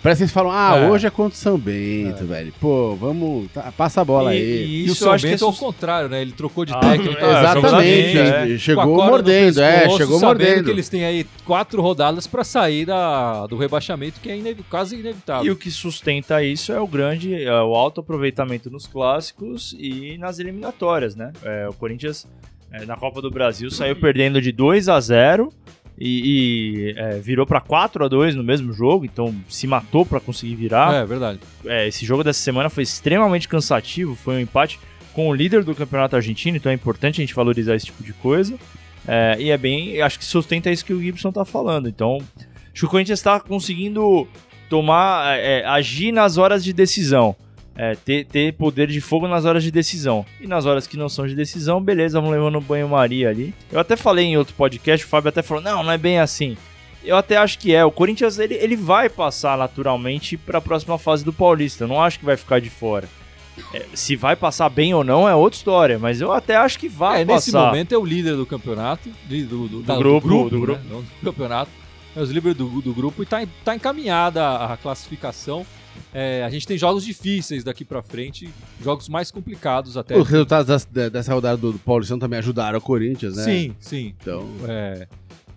Parece 0.00 0.20
que 0.20 0.22
eles 0.24 0.32
falam, 0.32 0.52
ah, 0.52 0.76
É. 0.76 0.88
hoje 0.88 1.08
é 1.08 1.10
contra 1.10 1.34
o 1.34 1.36
São 1.36 1.58
Bento, 1.58 2.24
velho. 2.24 2.54
Pô, 2.60 2.94
vamos, 2.94 3.50
tá, 3.50 3.72
passa 3.76 4.00
a 4.00 4.04
bola 4.04 4.32
E- 4.32 4.38
aí. 4.38 4.44
e 4.44 4.76
E 4.78 4.82
o 4.82 4.92
isso 4.92 4.92
eu 4.92 5.06
São 5.06 5.12
acho 5.12 5.22
que 5.22 5.28
é 5.28 5.30
Bento 5.32 5.44
ao 5.44 5.50
sus- 5.50 5.58
contrário, 5.60 6.08
né? 6.08 6.22
Ele 6.22 6.30
trocou 6.30 6.64
de 6.64 6.72
Ah, 6.72 6.78
técnico. 6.78 7.20
é, 7.20 7.28
Exatamente, 7.40 8.18
é, 8.18 8.54
é. 8.54 8.58
chegou 8.58 9.04
mordendo, 9.04 9.60
é, 9.60 9.78
pescoço, 9.80 9.98
chegou 9.98 10.20
sabendo 10.20 10.46
mordendo. 10.46 10.64
que 10.66 10.70
eles 10.70 10.88
têm 10.88 11.04
aí 11.04 11.26
quatro 11.44 11.82
rodadas 11.82 12.28
para 12.28 12.44
sair 12.44 12.86
da, 12.86 13.44
do 13.48 13.56
rebaixamento, 13.56 14.20
que 14.20 14.30
é 14.30 14.56
quase 14.70 14.94
inevitável. 14.94 15.44
E 15.44 15.50
o 15.50 15.56
que 15.56 15.68
sustenta 15.68 16.44
isso 16.44 16.72
é 16.72 16.80
o 16.80 16.86
grande, 16.86 17.34
é 17.34 17.52
o 17.60 17.74
alto 17.74 18.00
aproveitamento 18.00 18.70
nos 18.70 18.86
clássicos 18.86 19.74
e 19.76 20.16
nas 20.16 20.38
eliminatórias, 20.38 21.16
né? 21.16 21.32
É, 21.42 21.68
o 21.68 21.72
Corinthians 21.72 22.24
é, 22.72 22.84
na 22.84 22.96
Copa 22.96 23.22
do 23.22 23.30
Brasil 23.30 23.70
saiu 23.70 23.96
perdendo 23.96 24.40
de 24.40 24.52
2 24.52 24.88
a 24.88 25.00
0 25.00 25.52
e, 26.00 26.92
e, 26.92 26.94
é, 26.96 27.18
virou 27.18 27.44
para 27.44 27.60
4 27.60 28.04
a 28.04 28.08
2 28.08 28.36
no 28.36 28.44
mesmo 28.44 28.72
jogo, 28.72 29.04
então 29.04 29.34
se 29.48 29.66
matou 29.66 30.06
para 30.06 30.20
conseguir 30.20 30.54
virar. 30.54 30.94
É, 30.94 31.04
verdade. 31.04 31.40
É, 31.64 31.88
esse 31.88 32.06
jogo 32.06 32.22
dessa 32.22 32.40
semana 32.40 32.70
foi 32.70 32.84
extremamente 32.84 33.48
cansativo, 33.48 34.14
foi 34.14 34.36
um 34.36 34.40
empate 34.40 34.78
com 35.12 35.28
o 35.28 35.34
líder 35.34 35.64
do 35.64 35.74
campeonato 35.74 36.14
argentino, 36.14 36.56
então 36.56 36.70
é 36.70 36.74
importante 36.74 37.20
a 37.20 37.22
gente 37.24 37.34
valorizar 37.34 37.74
esse 37.74 37.86
tipo 37.86 38.04
de 38.04 38.12
coisa. 38.12 38.54
É, 39.06 39.36
e 39.40 39.50
é 39.50 39.58
bem, 39.58 40.00
acho 40.00 40.18
que 40.18 40.24
sustenta 40.24 40.70
isso 40.70 40.84
que 40.84 40.92
o 40.92 41.00
Gibson 41.00 41.32
tá 41.32 41.44
falando. 41.44 41.88
Então, 41.88 42.18
acho 42.38 42.74
que 42.74 42.84
o 42.84 42.88
Corinthians 42.88 43.18
está 43.18 43.40
conseguindo 43.40 44.28
tomar, 44.68 45.36
é, 45.38 45.64
agir 45.64 46.12
nas 46.12 46.36
horas 46.36 46.62
de 46.62 46.72
decisão. 46.72 47.34
É, 47.80 47.94
ter, 47.94 48.24
ter 48.26 48.52
poder 48.54 48.88
de 48.88 49.00
fogo 49.00 49.28
nas 49.28 49.44
horas 49.44 49.62
de 49.62 49.70
decisão. 49.70 50.26
E 50.40 50.48
nas 50.48 50.66
horas 50.66 50.84
que 50.84 50.96
não 50.96 51.08
são 51.08 51.28
de 51.28 51.34
decisão, 51.36 51.80
beleza, 51.80 52.18
vamos 52.20 52.34
levando 52.34 52.58
um 52.58 52.60
banho-maria 52.60 53.28
ali. 53.30 53.54
Eu 53.70 53.78
até 53.78 53.94
falei 53.94 54.24
em 54.24 54.36
outro 54.36 54.52
podcast, 54.54 55.06
o 55.06 55.08
Fábio 55.08 55.28
até 55.28 55.42
falou: 55.42 55.62
não, 55.62 55.84
não 55.84 55.92
é 55.92 55.96
bem 55.96 56.18
assim. 56.18 56.56
Eu 57.04 57.16
até 57.16 57.36
acho 57.36 57.56
que 57.56 57.72
é. 57.72 57.84
O 57.84 57.92
Corinthians 57.92 58.36
ele, 58.40 58.54
ele 58.54 58.74
vai 58.74 59.08
passar 59.08 59.56
naturalmente 59.56 60.36
para 60.36 60.58
a 60.58 60.60
próxima 60.60 60.98
fase 60.98 61.24
do 61.24 61.32
Paulista. 61.32 61.84
Eu 61.84 61.88
não 61.88 62.02
acho 62.02 62.18
que 62.18 62.24
vai 62.24 62.36
ficar 62.36 62.60
de 62.60 62.68
fora. 62.68 63.08
É, 63.72 63.86
se 63.94 64.16
vai 64.16 64.34
passar 64.34 64.68
bem 64.68 64.92
ou 64.92 65.02
não 65.04 65.28
é 65.28 65.34
outra 65.34 65.56
história, 65.56 65.98
mas 66.00 66.20
eu 66.20 66.32
até 66.32 66.56
acho 66.56 66.78
que 66.80 66.88
vai 66.88 67.22
é, 67.22 67.24
nesse 67.24 67.52
passar. 67.52 67.66
momento 67.66 67.92
é 67.92 67.98
o 67.98 68.04
líder 68.04 68.34
do 68.36 68.44
campeonato, 68.46 69.08
li- 69.30 69.44
do, 69.44 69.68
do, 69.68 69.82
da- 69.82 69.96
grupo, 69.96 70.28
do 70.28 70.34
né? 70.44 70.60
grupo. 70.60 70.80
Não 70.90 71.00
do 71.02 71.08
campeonato. 71.24 71.70
É 72.16 72.20
os 72.20 72.30
líderes 72.30 72.56
do, 72.56 72.68
do 72.80 72.92
grupo 72.92 73.22
e 73.22 73.26
tá, 73.26 73.44
tá 73.64 73.74
encaminhada 73.76 74.44
a 74.64 74.76
classificação. 74.76 75.64
É, 76.12 76.42
a 76.44 76.50
gente 76.50 76.66
tem 76.66 76.78
jogos 76.78 77.04
difíceis 77.04 77.62
daqui 77.64 77.84
pra 77.84 78.02
frente, 78.02 78.48
jogos 78.82 79.08
mais 79.08 79.30
complicados 79.30 79.96
até. 79.96 80.16
Os 80.16 80.28
resultados 80.28 80.66
das- 80.66 80.84
da- 80.84 81.08
dessa 81.08 81.32
rodada 81.34 81.56
do, 81.56 81.72
do 81.72 81.78
Paulistão 81.78 82.18
também 82.18 82.38
ajudaram 82.38 82.78
o 82.78 82.80
Corinthians, 82.82 83.36
né? 83.36 83.42
Sim, 83.44 83.74
sim. 83.78 84.14
Então, 84.20 84.46
É, 84.66 85.06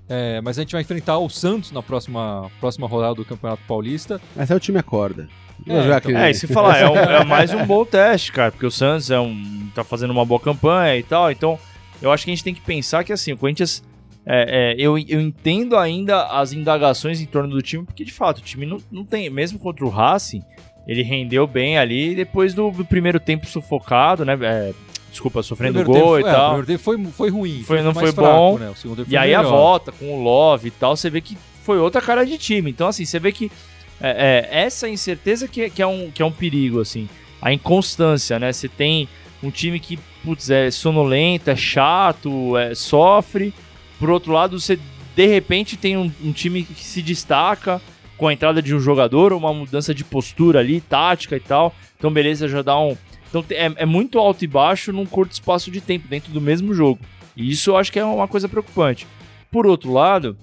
é, 0.09 0.41
mas 0.41 0.57
a 0.57 0.61
gente 0.61 0.73
vai 0.73 0.81
enfrentar 0.81 1.17
o 1.19 1.29
Santos 1.29 1.71
na 1.71 1.81
próxima, 1.81 2.51
próxima 2.59 2.87
rodada 2.87 3.15
do 3.15 3.23
Campeonato 3.25 3.61
Paulista. 3.67 4.19
mas 4.35 4.51
aí 4.51 4.57
o 4.57 4.59
time 4.59 4.77
acorda. 4.79 5.27
É, 5.67 5.79
então- 5.79 5.95
aqui, 5.95 6.13
É, 6.15 6.33
que 6.33 6.45
eu 6.45 6.49
falar, 6.49 6.77
é, 6.79 6.89
um- 6.89 6.95
é 7.21 7.23
mais 7.23 7.53
um 7.53 7.65
bom 7.65 7.85
teste, 7.85 8.31
cara, 8.31 8.51
porque 8.51 8.65
o 8.65 8.71
Santos 8.71 9.09
é 9.11 9.19
um, 9.19 9.69
tá 9.75 9.83
fazendo 9.83 10.09
uma 10.11 10.25
boa 10.25 10.39
campanha 10.39 10.97
e 10.97 11.03
tal, 11.03 11.31
então 11.31 11.57
eu 12.01 12.11
acho 12.11 12.25
que 12.25 12.31
a 12.31 12.33
gente 12.35 12.43
tem 12.43 12.53
que 12.53 12.61
pensar 12.61 13.03
que 13.03 13.13
assim, 13.13 13.31
o 13.31 13.37
Corinthians. 13.37 13.83
É, 14.25 14.73
é, 14.73 14.75
eu, 14.77 14.97
eu 14.97 15.19
entendo 15.19 15.75
ainda 15.77 16.27
as 16.27 16.53
indagações 16.53 17.19
em 17.21 17.25
torno 17.25 17.49
do 17.49 17.61
time, 17.61 17.83
porque 17.85 18.03
de 18.05 18.11
fato 18.13 18.37
o 18.39 18.41
time 18.41 18.65
não, 18.65 18.77
não 18.91 19.03
tem, 19.05 19.29
mesmo 19.29 19.57
contra 19.57 19.83
o 19.85 19.89
Racing, 19.89 20.43
ele 20.87 21.01
rendeu 21.03 21.45
bem 21.47 21.77
ali 21.77 22.15
depois 22.15 22.53
do, 22.53 22.69
do 22.71 22.85
primeiro 22.85 23.19
tempo 23.19 23.45
sufocado, 23.47 24.23
né? 24.25 24.37
é, 24.41 24.73
desculpa, 25.09 25.41
sofrendo 25.43 25.79
Primeiro 25.79 25.93
tempo 25.93 26.05
gol 26.05 26.19
e 26.19 26.21
foi- 26.21 26.29
é, 26.29 26.33
tal. 26.33 26.41
o 26.41 26.47
primeiro 26.63 26.67
tempo 26.67 26.83
foi, 26.83 27.05
foi 27.11 27.29
ruim. 27.29 27.63
Foi- 27.63 27.81
não 27.81 27.93
mais 27.93 28.13
foi 28.13 28.23
bom. 28.25 28.57
né? 28.57 28.71
E 28.73 29.05
foi 29.05 29.17
aí 29.17 29.33
a 29.33 29.41
volta 29.41 29.91
com 29.91 30.13
o 30.13 30.21
Love 30.23 30.67
e 30.67 30.71
tal, 30.71 30.95
você 30.95 31.09
vê 31.09 31.19
que 31.21 31.37
foi 31.63 31.77
outra 31.79 32.01
cara 32.01 32.25
de 32.25 32.37
time. 32.37 32.69
Então, 32.71 32.87
assim, 32.87 33.05
você 33.05 33.19
vê 33.19 33.31
que 33.31 33.51
é, 34.01 34.47
é, 34.51 34.59
essa 34.63 34.89
incerteza 34.89 35.47
que, 35.47 35.61
é- 35.63 35.69
que, 35.69 35.81
é 35.81 35.85
um, 35.87 36.09
que 36.09 36.21
é 36.21 36.25
um 36.25 36.31
perigo, 36.31 36.79
assim. 36.81 37.07
A 37.41 37.53
inconstância, 37.53 38.39
né? 38.39 38.51
Você 38.51 38.67
tem 38.67 39.07
um 39.43 39.51
time 39.51 39.79
que, 39.79 39.97
putz, 40.23 40.49
é 40.49 40.69
sonolento, 40.71 41.49
é 41.49 41.55
chato, 41.55 42.53
sofre. 42.75 43.53
Por 44.01 44.09
outro 44.09 44.31
lado, 44.31 44.59
você, 44.59 44.79
de 45.15 45.27
repente, 45.27 45.77
tem 45.77 45.95
um, 45.95 46.11
um 46.23 46.31
time 46.31 46.63
que 46.63 46.83
se 46.83 47.03
destaca 47.03 47.79
com 48.17 48.27
a 48.27 48.33
entrada 48.33 48.59
de 48.59 48.73
um 48.73 48.79
jogador, 48.79 49.31
uma 49.31 49.53
mudança 49.53 49.93
de 49.93 50.03
postura 50.03 50.59
ali, 50.59 50.81
tática 50.81 51.37
e 51.37 51.39
tal. 51.39 51.71
Então, 51.99 52.11
beleza, 52.11 52.47
já 52.47 52.63
dá 52.63 52.79
um... 52.79 52.97
Então, 53.29 53.45
é, 53.51 53.71
é 53.75 53.85
muito 53.85 54.17
alto 54.17 54.43
e 54.43 54.47
baixo 54.47 54.91
num 54.91 55.05
curto 55.05 55.33
espaço 55.33 55.69
de 55.69 55.79
tempo, 55.79 56.07
dentro 56.07 56.33
do 56.33 56.41
mesmo 56.41 56.73
jogo. 56.73 56.99
E 57.37 57.51
isso 57.51 57.69
eu 57.69 57.77
acho 57.77 57.91
que 57.91 57.99
é 57.99 58.03
uma 58.03 58.27
coisa 58.27 58.49
preocupante. 58.49 59.05
Por 59.51 59.67
outro 59.67 59.93
lado, 59.93 60.35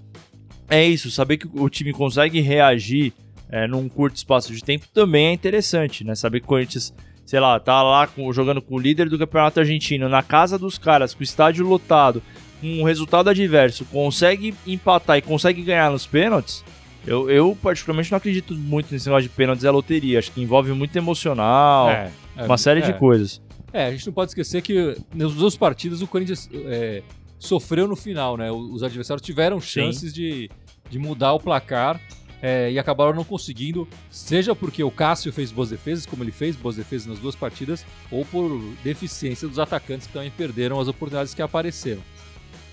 é 0.70 0.86
isso, 0.86 1.10
saber 1.10 1.38
que 1.38 1.48
o 1.52 1.68
time 1.68 1.92
consegue 1.92 2.40
reagir 2.40 3.12
é, 3.50 3.66
num 3.66 3.88
curto 3.88 4.14
espaço 4.14 4.54
de 4.54 4.62
tempo 4.62 4.86
também 4.94 5.26
é 5.26 5.32
interessante, 5.32 6.04
né? 6.04 6.14
Saber 6.14 6.38
que 6.38 6.46
o 6.46 6.48
Corinthians, 6.48 6.94
sei 7.26 7.40
lá, 7.40 7.58
tá 7.58 7.82
lá 7.82 8.06
com- 8.06 8.32
jogando 8.32 8.62
com 8.62 8.76
o 8.76 8.78
líder 8.78 9.08
do 9.08 9.18
campeonato 9.18 9.58
argentino, 9.58 10.08
na 10.08 10.22
casa 10.22 10.56
dos 10.56 10.78
caras, 10.78 11.12
com 11.12 11.20
o 11.20 11.24
estádio 11.24 11.66
lotado, 11.66 12.22
um 12.62 12.82
resultado 12.82 13.30
adverso, 13.30 13.84
consegue 13.86 14.54
empatar 14.66 15.18
e 15.18 15.22
consegue 15.22 15.62
ganhar 15.62 15.90
nos 15.90 16.06
pênaltis. 16.06 16.64
Eu, 17.06 17.30
eu, 17.30 17.56
particularmente, 17.62 18.10
não 18.10 18.18
acredito 18.18 18.54
muito 18.54 18.92
nesse 18.92 19.06
negócio 19.06 19.28
de 19.28 19.34
pênaltis 19.34 19.64
é 19.64 19.70
loteria. 19.70 20.18
Acho 20.18 20.30
que 20.32 20.42
envolve 20.42 20.72
muito 20.72 20.96
emocional, 20.96 21.88
É, 21.90 22.10
é, 22.36 22.44
uma 22.44 22.58
série 22.58 22.82
de 22.82 22.90
é. 22.90 22.92
coisas. 22.92 23.40
É, 23.72 23.86
a 23.86 23.90
gente 23.90 24.06
não 24.06 24.12
pode 24.12 24.30
esquecer 24.30 24.62
que 24.62 24.96
nas 25.14 25.32
duas 25.34 25.56
partidas 25.56 26.02
o 26.02 26.06
Corinthians 26.06 26.48
é, 26.52 27.02
sofreu 27.38 27.86
no 27.86 27.96
final, 27.96 28.36
né? 28.36 28.50
Os 28.50 28.82
adversários 28.82 29.24
tiveram 29.24 29.60
chances 29.60 30.12
de, 30.12 30.50
de 30.90 30.98
mudar 30.98 31.32
o 31.32 31.40
placar 31.40 32.00
é, 32.42 32.70
e 32.70 32.78
acabaram 32.78 33.14
não 33.14 33.24
conseguindo, 33.24 33.86
seja 34.10 34.54
porque 34.54 34.82
o 34.82 34.90
Cássio 34.90 35.32
fez 35.32 35.50
boas 35.50 35.70
defesas, 35.70 36.06
como 36.06 36.22
ele 36.22 36.32
fez 36.32 36.56
boas 36.56 36.76
defesas 36.76 37.06
nas 37.06 37.18
duas 37.18 37.34
partidas, 37.34 37.84
ou 38.10 38.24
por 38.24 38.58
deficiência 38.82 39.48
dos 39.48 39.58
atacantes 39.58 40.06
que 40.06 40.12
também 40.12 40.30
perderam 40.30 40.80
as 40.80 40.88
oportunidades 40.88 41.34
que 41.34 41.42
apareceram. 41.42 42.02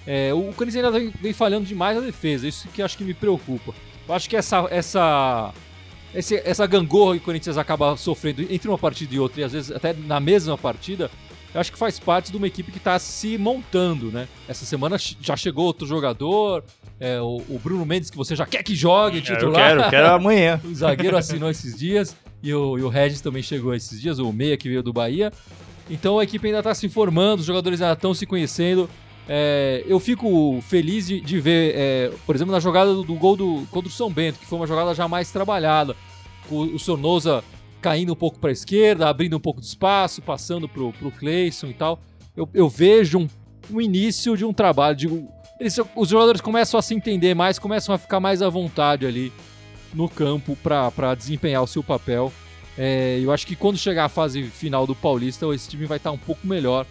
É, 0.07 0.33
o 0.33 0.51
Corinthians 0.53 0.85
ainda 0.85 0.91
vem, 0.99 1.11
vem 1.21 1.33
falhando 1.33 1.65
demais 1.65 1.97
a 1.97 2.01
defesa, 2.01 2.47
isso 2.47 2.67
que 2.69 2.81
acho 2.81 2.97
que 2.97 3.03
me 3.03 3.13
preocupa. 3.13 3.73
Eu 4.07 4.13
acho 4.13 4.29
que 4.29 4.35
essa, 4.37 4.67
essa, 4.69 5.51
esse- 6.13 6.41
essa 6.45 6.65
gangorra 6.67 7.13
que 7.15 7.21
o 7.21 7.25
Corinthians 7.25 7.57
acaba 7.57 7.97
sofrendo 7.97 8.41
entre 8.49 8.67
uma 8.67 8.77
partida 8.77 9.15
e 9.15 9.19
outra, 9.19 9.41
e 9.41 9.43
às 9.43 9.51
vezes 9.53 9.71
até 9.71 9.93
na 9.93 10.19
mesma 10.19 10.57
partida, 10.57 11.09
eu 11.53 11.59
acho 11.61 11.71
que 11.71 11.77
faz 11.77 11.97
parte 11.99 12.31
de 12.31 12.37
uma 12.37 12.45
equipe 12.47 12.71
que 12.71 12.77
está 12.77 12.99
se 12.99 13.37
montando, 13.37 14.11
né? 14.11 14.27
Essa 14.47 14.65
semana 14.65 14.97
já 15.21 15.35
chegou 15.37 15.65
outro 15.65 15.87
jogador, 15.87 16.63
é, 16.99 17.19
o, 17.21 17.37
o 17.49 17.59
Bruno 17.63 17.85
Mendes, 17.85 18.09
que 18.11 18.17
você 18.17 18.35
já 18.35 18.45
quer 18.45 18.61
que 18.61 18.75
jogue 18.75 19.17
É, 19.17 19.19
Eu 19.21 19.23
titular. 19.23 19.69
quero, 19.77 19.89
quero 19.89 20.07
amanhã. 20.11 20.61
O 20.65 20.75
zagueiro 20.75 21.17
assinou 21.17 21.49
esses 21.49 21.75
dias 21.77 22.15
e 22.43 22.53
o, 22.53 22.77
e 22.77 22.83
o 22.83 22.89
Regis 22.89 23.21
também 23.21 23.41
chegou 23.41 23.73
esses 23.73 23.99
dias, 23.99 24.19
o 24.19 24.31
Meia 24.31 24.55
que 24.57 24.67
veio 24.69 24.83
do 24.83 24.93
Bahia. 24.93 25.31
Então 25.89 26.19
a 26.19 26.23
equipe 26.23 26.45
ainda 26.45 26.59
está 26.59 26.75
se 26.75 26.89
formando, 26.89 27.39
os 27.39 27.45
jogadores 27.45 27.81
ainda 27.81 27.93
estão 27.93 28.13
se 28.13 28.25
conhecendo. 28.25 28.89
É, 29.27 29.83
eu 29.87 29.99
fico 29.99 30.59
feliz 30.61 31.07
de, 31.07 31.19
de 31.19 31.39
ver, 31.39 31.73
é, 31.75 32.11
por 32.25 32.35
exemplo, 32.35 32.51
na 32.51 32.59
jogada 32.59 32.93
do, 32.93 33.03
do 33.03 33.15
gol 33.15 33.35
do, 33.35 33.67
contra 33.71 33.89
o 33.89 33.91
São 33.91 34.11
Bento, 34.11 34.39
que 34.39 34.45
foi 34.45 34.59
uma 34.59 34.67
jogada 34.67 34.93
já 34.93 35.07
mais 35.07 35.31
trabalhada. 35.31 35.95
O, 36.49 36.61
o 36.61 36.79
Sornosa 36.79 37.43
caindo 37.81 38.13
um 38.13 38.15
pouco 38.15 38.39
para 38.39 38.49
a 38.49 38.53
esquerda, 38.53 39.07
abrindo 39.09 39.35
um 39.35 39.39
pouco 39.39 39.59
de 39.59 39.67
espaço, 39.67 40.21
passando 40.21 40.67
pro, 40.69 40.91
pro 40.93 41.11
Cleison 41.11 41.67
e 41.67 41.73
tal. 41.73 41.99
Eu, 42.35 42.47
eu 42.53 42.69
vejo 42.69 43.19
um, 43.19 43.27
um 43.71 43.81
início 43.81 44.35
de 44.37 44.45
um 44.45 44.53
trabalho. 44.53 44.95
De, 44.95 45.07
eles- 45.59 45.79
os 45.95 46.09
jogadores 46.09 46.41
começam 46.41 46.79
a 46.79 46.83
se 46.83 46.93
entender 46.93 47.33
mais, 47.33 47.57
começam 47.57 47.95
a 47.95 47.97
ficar 47.97 48.19
mais 48.19 48.41
à 48.41 48.49
vontade 48.49 49.05
ali 49.05 49.31
no 49.93 50.07
campo 50.09 50.55
para 50.61 51.15
desempenhar 51.15 51.63
o 51.63 51.67
seu 51.67 51.83
papel. 51.83 52.31
É, 52.77 53.19
eu 53.23 53.31
acho 53.31 53.47
que 53.47 53.55
quando 53.55 53.77
chegar 53.77 54.05
a 54.05 54.09
fase 54.09 54.43
final 54.43 54.85
do 54.85 54.93
Paulista, 54.93 55.45
esse 55.53 55.69
time 55.69 55.85
vai 55.85 55.97
estar 55.97 56.11
um 56.11 56.17
pouco 56.17 56.45
melhor. 56.45 56.85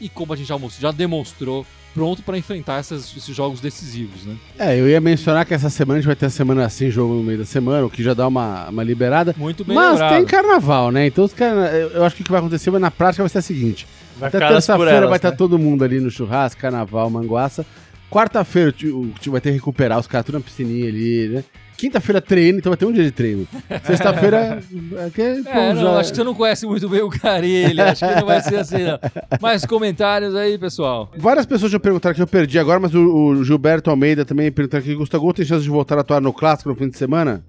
E 0.00 0.08
como 0.08 0.32
a 0.32 0.36
gente 0.36 0.46
já, 0.48 0.56
já 0.78 0.90
demonstrou, 0.92 1.66
pronto 1.94 2.22
para 2.22 2.38
enfrentar 2.38 2.78
essas- 2.78 3.16
esses 3.16 3.34
jogos 3.34 3.60
decisivos, 3.60 4.24
né? 4.24 4.36
É, 4.58 4.78
eu 4.78 4.88
ia 4.88 5.00
mencionar 5.00 5.44
que 5.44 5.52
essa 5.54 5.68
semana 5.70 5.98
a 5.98 6.00
gente 6.00 6.06
vai 6.06 6.14
ter 6.16 6.26
a 6.26 6.30
semana 6.30 6.64
assim, 6.64 6.90
jogo 6.90 7.14
no 7.14 7.22
meio 7.24 7.38
da 7.38 7.44
semana, 7.44 7.84
o 7.86 7.90
que 7.90 8.02
já 8.02 8.14
dá 8.14 8.26
uma, 8.28 8.68
uma 8.68 8.82
liberada. 8.84 9.34
Muito 9.36 9.64
bem 9.64 9.74
Mas 9.74 9.92
lembrado. 9.92 10.14
tem 10.14 10.24
carnaval, 10.24 10.90
né? 10.92 11.06
Então 11.06 11.24
os 11.24 11.32
cara, 11.32 11.70
eu 11.76 11.88
eu 11.90 12.04
acho 12.04 12.14
que 12.14 12.22
o 12.22 12.24
que 12.24 12.30
vai 12.30 12.40
acontecer 12.40 12.70
vai, 12.70 12.80
na 12.80 12.90
prática 12.90 13.22
vai 13.22 13.28
ser 13.30 13.38
a 13.38 13.42
seguinte: 13.42 13.86
Vai 14.16 14.28
até 14.28 14.38
terça-feira 14.38 15.06
vai 15.08 15.16
estar 15.16 15.30
né? 15.30 15.36
todo 15.36 15.58
mundo 15.58 15.82
ali 15.82 15.98
no 16.00 16.10
churrasco, 16.10 16.60
carnaval, 16.60 17.08
manguaça. 17.10 17.66
Quarta-feira 18.10 18.70
o 18.70 18.72
time 18.72 19.32
vai 19.32 19.40
ter 19.40 19.50
que 19.50 19.56
recuperar 19.56 19.98
os 19.98 20.06
caras 20.06 20.24
tudo 20.26 20.36
na 20.38 20.40
piscininha 20.44 20.88
ali, 20.88 21.28
né? 21.28 21.44
Quinta-feira 21.78 22.20
treino, 22.20 22.58
então 22.58 22.70
vai 22.70 22.76
ter 22.76 22.86
um 22.86 22.92
dia 22.92 23.04
de 23.04 23.12
treino. 23.12 23.46
Sexta-feira. 23.84 24.60
é 24.96 25.10
que, 25.10 25.42
pô, 25.44 25.48
É, 25.50 25.72
não, 25.72 25.80
já- 25.82 26.00
acho 26.00 26.10
que 26.10 26.16
você 26.16 26.24
não 26.24 26.34
conhece 26.34 26.66
muito 26.66 26.88
bem 26.88 27.02
o 27.02 27.08
Carilho. 27.08 27.82
acho 27.84 28.04
que 28.06 28.14
não 28.16 28.26
vai 28.26 28.40
ser 28.42 28.56
assim, 28.56 28.82
não. 28.82 28.98
Mais 29.40 29.64
comentários 29.64 30.34
aí, 30.34 30.58
pessoal. 30.58 31.08
Várias 31.16 31.46
pessoas 31.46 31.70
já 31.70 31.78
perguntaram 31.78 32.16
que 32.16 32.20
eu 32.20 32.26
perdi 32.26 32.58
agora, 32.58 32.80
mas 32.80 32.92
o, 32.96 33.00
o 33.00 33.44
Gilberto 33.44 33.90
Almeida 33.90 34.24
também 34.24 34.50
perguntou 34.50 34.80
aqui: 34.80 34.92
Gustavo 34.94 35.32
tem 35.32 35.44
chance 35.46 35.62
de 35.62 35.70
voltar 35.70 35.96
a 35.96 36.00
atuar 36.00 36.20
no 36.20 36.32
clássico 36.32 36.68
no 36.68 36.74
fim 36.74 36.88
de 36.88 36.98
semana? 36.98 37.44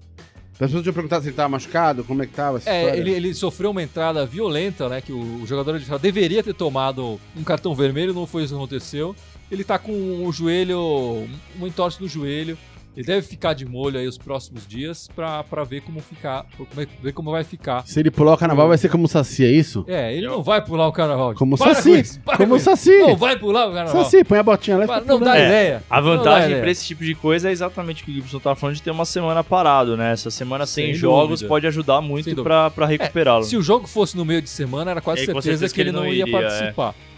As 0.52 0.58
pessoas 0.66 0.84
já 0.84 0.92
perguntaram 0.92 1.22
se 1.22 1.28
ele 1.30 1.36
tava 1.36 1.48
machucado, 1.48 2.04
como 2.04 2.22
é 2.22 2.26
que 2.26 2.32
tava 2.34 2.58
essa 2.58 2.70
É, 2.70 2.96
ele, 2.96 3.10
ele 3.10 3.34
sofreu 3.34 3.70
uma 3.72 3.82
entrada 3.82 4.24
violenta, 4.26 4.88
né? 4.88 5.00
Que 5.00 5.10
o, 5.12 5.42
o 5.42 5.46
jogador 5.46 5.70
adversário 5.72 6.00
deveria 6.02 6.42
ter 6.42 6.54
tomado 6.54 7.18
um 7.36 7.42
cartão 7.42 7.74
vermelho, 7.74 8.12
não 8.14 8.26
foi 8.26 8.44
isso 8.44 8.52
que 8.54 8.58
aconteceu. 8.58 9.16
Ele 9.50 9.64
tá 9.64 9.76
com 9.78 9.90
o 10.24 10.30
joelho, 10.32 11.26
um 11.60 11.66
entorse 11.66 12.00
no 12.00 12.06
joelho. 12.06 12.56
Ele 13.00 13.06
deve 13.06 13.26
ficar 13.26 13.54
de 13.54 13.64
molho 13.64 13.98
aí 13.98 14.06
os 14.06 14.18
próximos 14.18 14.66
dias 14.66 15.08
pra, 15.14 15.42
pra 15.44 15.64
ver 15.64 15.80
como 15.80 16.00
ficar, 16.00 16.44
como 16.56 16.68
é- 16.80 16.86
ver 17.02 17.12
como 17.12 17.30
vai 17.30 17.42
ficar. 17.44 17.86
Se 17.86 17.98
ele 17.98 18.10
pular 18.10 18.34
o 18.34 18.36
carnaval, 18.36 18.68
vai 18.68 18.76
ser 18.78 18.88
como 18.90 19.04
o 19.04 19.08
Saci, 19.08 19.44
é 19.44 19.50
isso? 19.50 19.84
É, 19.88 20.14
ele 20.14 20.26
não 20.26 20.42
vai 20.42 20.62
pular 20.64 20.86
o 20.86 20.92
carnaval. 20.92 21.34
Como 21.34 21.54
o 21.54 21.58
Para 21.58 21.74
Saci. 21.74 21.90
com 21.90 21.96
isso, 21.96 22.20
para 22.20 22.36
Como 22.36 22.50
com 22.50 22.56
o. 22.56 22.60
Saci. 22.60 22.98
Não 22.98 23.16
vai 23.16 23.38
pular 23.38 23.68
o 23.68 23.72
carnaval. 23.72 24.04
Saci, 24.04 24.22
põe 24.24 24.38
a 24.38 24.42
botinha 24.42 24.76
lá 24.76 24.84
e 24.84 24.86
Para- 24.86 25.00
fica 25.00 25.12
não 25.12 25.20
dá. 25.20 25.36
É, 25.38 25.46
ideia. 25.46 25.82
A 25.88 26.00
Não 26.00 26.10
dá 26.10 26.16
vantagem 26.16 26.60
pra 26.60 26.70
esse 26.70 26.84
tipo 26.86 27.04
de 27.04 27.14
coisa 27.14 27.48
é 27.48 27.52
exatamente 27.52 28.02
o 28.02 28.04
que 28.06 28.10
o 28.10 28.14
Gibson 28.14 28.38
tava 28.38 28.56
falando 28.56 28.76
de 28.76 28.82
ter 28.82 28.90
uma 28.90 29.04
semana 29.04 29.42
parado, 29.42 29.96
né? 29.96 30.12
Essa 30.12 30.30
semana 30.30 30.66
sem, 30.66 30.86
Sem 30.86 30.94
jogos 30.94 31.40
dúvida. 31.40 31.48
pode 31.48 31.66
ajudar 31.66 32.00
muito 32.00 32.42
pra 32.42 32.86
recuperá-lo. 32.86 33.44
Se 33.44 33.56
o 33.56 33.62
jogo 33.62 33.86
fosse 33.86 34.16
no 34.16 34.24
meio 34.24 34.42
de 34.42 34.50
semana, 34.50 34.90
era 34.90 35.00
quase 35.00 35.22
É, 35.22 35.24
certeza, 35.26 35.42
certeza 35.52 35.74
que 35.74 35.80
ele 35.80 35.92
não, 35.92 36.04
ia, 36.06 36.22
iria, 36.24 36.36
é. 36.36 36.40
participar. 36.42 36.94
É, 37.06 37.09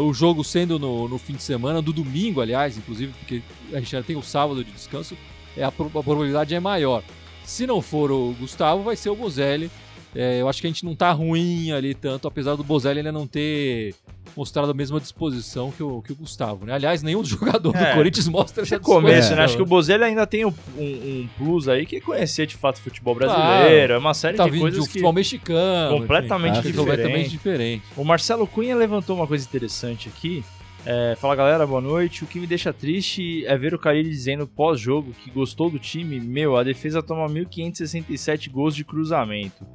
o 0.00 0.14
jogo 0.14 0.44
sendo 0.44 0.78
no, 0.78 1.08
no 1.08 1.18
fim 1.18 1.34
de 1.34 1.42
semana, 1.42 1.82
do 1.82 1.92
domingo, 1.92 2.40
aliás, 2.40 2.76
inclusive, 2.76 3.12
porque 3.18 3.42
a 3.72 3.78
gente 3.78 3.90
já 3.90 4.02
tem 4.02 4.16
o 4.16 4.22
sábado 4.22 4.62
de 4.64 4.70
descanso, 4.70 5.16
é, 5.56 5.64
a, 5.64 5.68
a 5.68 5.72
probabilidade 5.72 6.54
é 6.54 6.60
maior. 6.60 7.02
Se 7.44 7.66
não 7.66 7.80
for 7.80 8.10
o 8.10 8.34
Gustavo, 8.38 8.82
vai 8.82 8.96
ser 8.96 9.10
o 9.10 9.16
Bozelli. 9.16 9.70
É, 10.14 10.40
eu 10.40 10.48
acho 10.48 10.60
que 10.60 10.66
a 10.66 10.70
gente 10.70 10.84
não 10.84 10.94
tá 10.94 11.12
ruim 11.12 11.72
ali 11.72 11.94
tanto, 11.94 12.26
apesar 12.26 12.54
do 12.56 12.64
Bozelli 12.64 12.98
ainda 13.00 13.12
não 13.12 13.26
ter 13.26 13.94
mostrado 14.36 14.70
a 14.70 14.74
mesma 14.74 14.98
disposição 15.00 15.70
que 15.70 15.82
o, 15.82 16.00
que 16.02 16.12
o 16.12 16.16
Gustavo, 16.16 16.64
né? 16.66 16.72
Aliás, 16.72 17.02
nenhum 17.02 17.22
jogador 17.24 17.72
do 17.72 17.78
É. 17.78 17.94
Corinthians 17.94 18.28
mostra 18.28 18.62
essa 18.62 18.76
No 18.76 18.80
começo, 18.80 19.06
disposição. 19.14 19.36
né? 19.36 19.44
Acho 19.44 19.56
que 19.56 19.62
o 19.62 19.66
Bozelli 19.66 20.04
ainda 20.04 20.26
tem 20.26 20.44
um, 20.44 20.52
um- 20.76 20.82
um 20.82 21.28
plus 21.36 21.68
aí 21.68 21.84
que 21.86 21.96
é 21.96 22.00
conhecer 22.00 22.46
de 22.46 22.56
fato 22.56 22.76
o 22.76 22.80
futebol 22.80 23.14
brasileiro. 23.14 23.92
é 23.94 23.98
uma 23.98 24.14
série 24.14 24.36
tá 24.36 24.44
de 24.44 24.50
vindo 24.50 24.58
de 24.60 24.62
coisas 24.64 24.80
um 24.80 24.82
que. 24.86 24.88
futebol 24.92 25.12
mexicano. 25.12 25.98
completamente 26.00 26.58
enfim, 26.58 26.68
diferente. 26.70 26.76
completamente 26.90 27.30
diferente. 27.30 27.82
O 27.96 28.04
Marcelo 28.04 28.46
Cunha 28.46 28.74
levantou 28.74 29.16
uma 29.16 29.26
coisa 29.26 29.44
interessante 29.44 30.08
aqui. 30.08 30.44
É, 30.88 31.16
fala 31.20 31.34
galera, 31.34 31.66
boa 31.66 31.80
noite. 31.80 32.22
O 32.22 32.28
que 32.28 32.38
me 32.38 32.46
deixa 32.46 32.72
triste 32.72 33.44
é 33.46 33.58
ver 33.58 33.74
o 33.74 33.78
Carilli 33.78 34.08
dizendo 34.08 34.46
pós-jogo 34.46 35.12
que 35.24 35.30
gostou 35.32 35.68
do 35.68 35.80
time. 35.80 36.20
Meu, 36.20 36.56
a 36.56 36.62
defesa 36.62 37.02
toma 37.02 37.26
1.567 37.28 38.48
gols 38.50 38.74
de 38.76 38.84
cruzamento. 38.84 39.66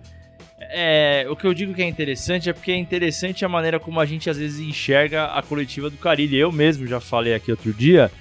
É, 0.70 1.26
o 1.30 1.36
que 1.36 1.46
eu 1.46 1.54
digo 1.54 1.74
que 1.74 1.82
é 1.82 1.88
interessante 1.88 2.50
é 2.50 2.54
porque 2.54 2.72
é 2.72 2.78
interessante 2.78 3.44
a 3.44 3.50
maneira 3.50 3.80
como 3.80 4.00
a 4.00 4.06
gente 4.06 4.30
às 4.30 4.38
vezes 4.38 4.60
enxerga 4.60 5.26
a 5.26 5.42
coletiva 5.42 5.90
do 5.90 5.98
Carilli. 5.98 6.38
Eu 6.38 6.52
mesmo 6.52 6.86
já 6.88 7.00
falei 7.00 7.34
aqui 7.34 7.50
outro 7.52 7.74
dia 7.74 8.12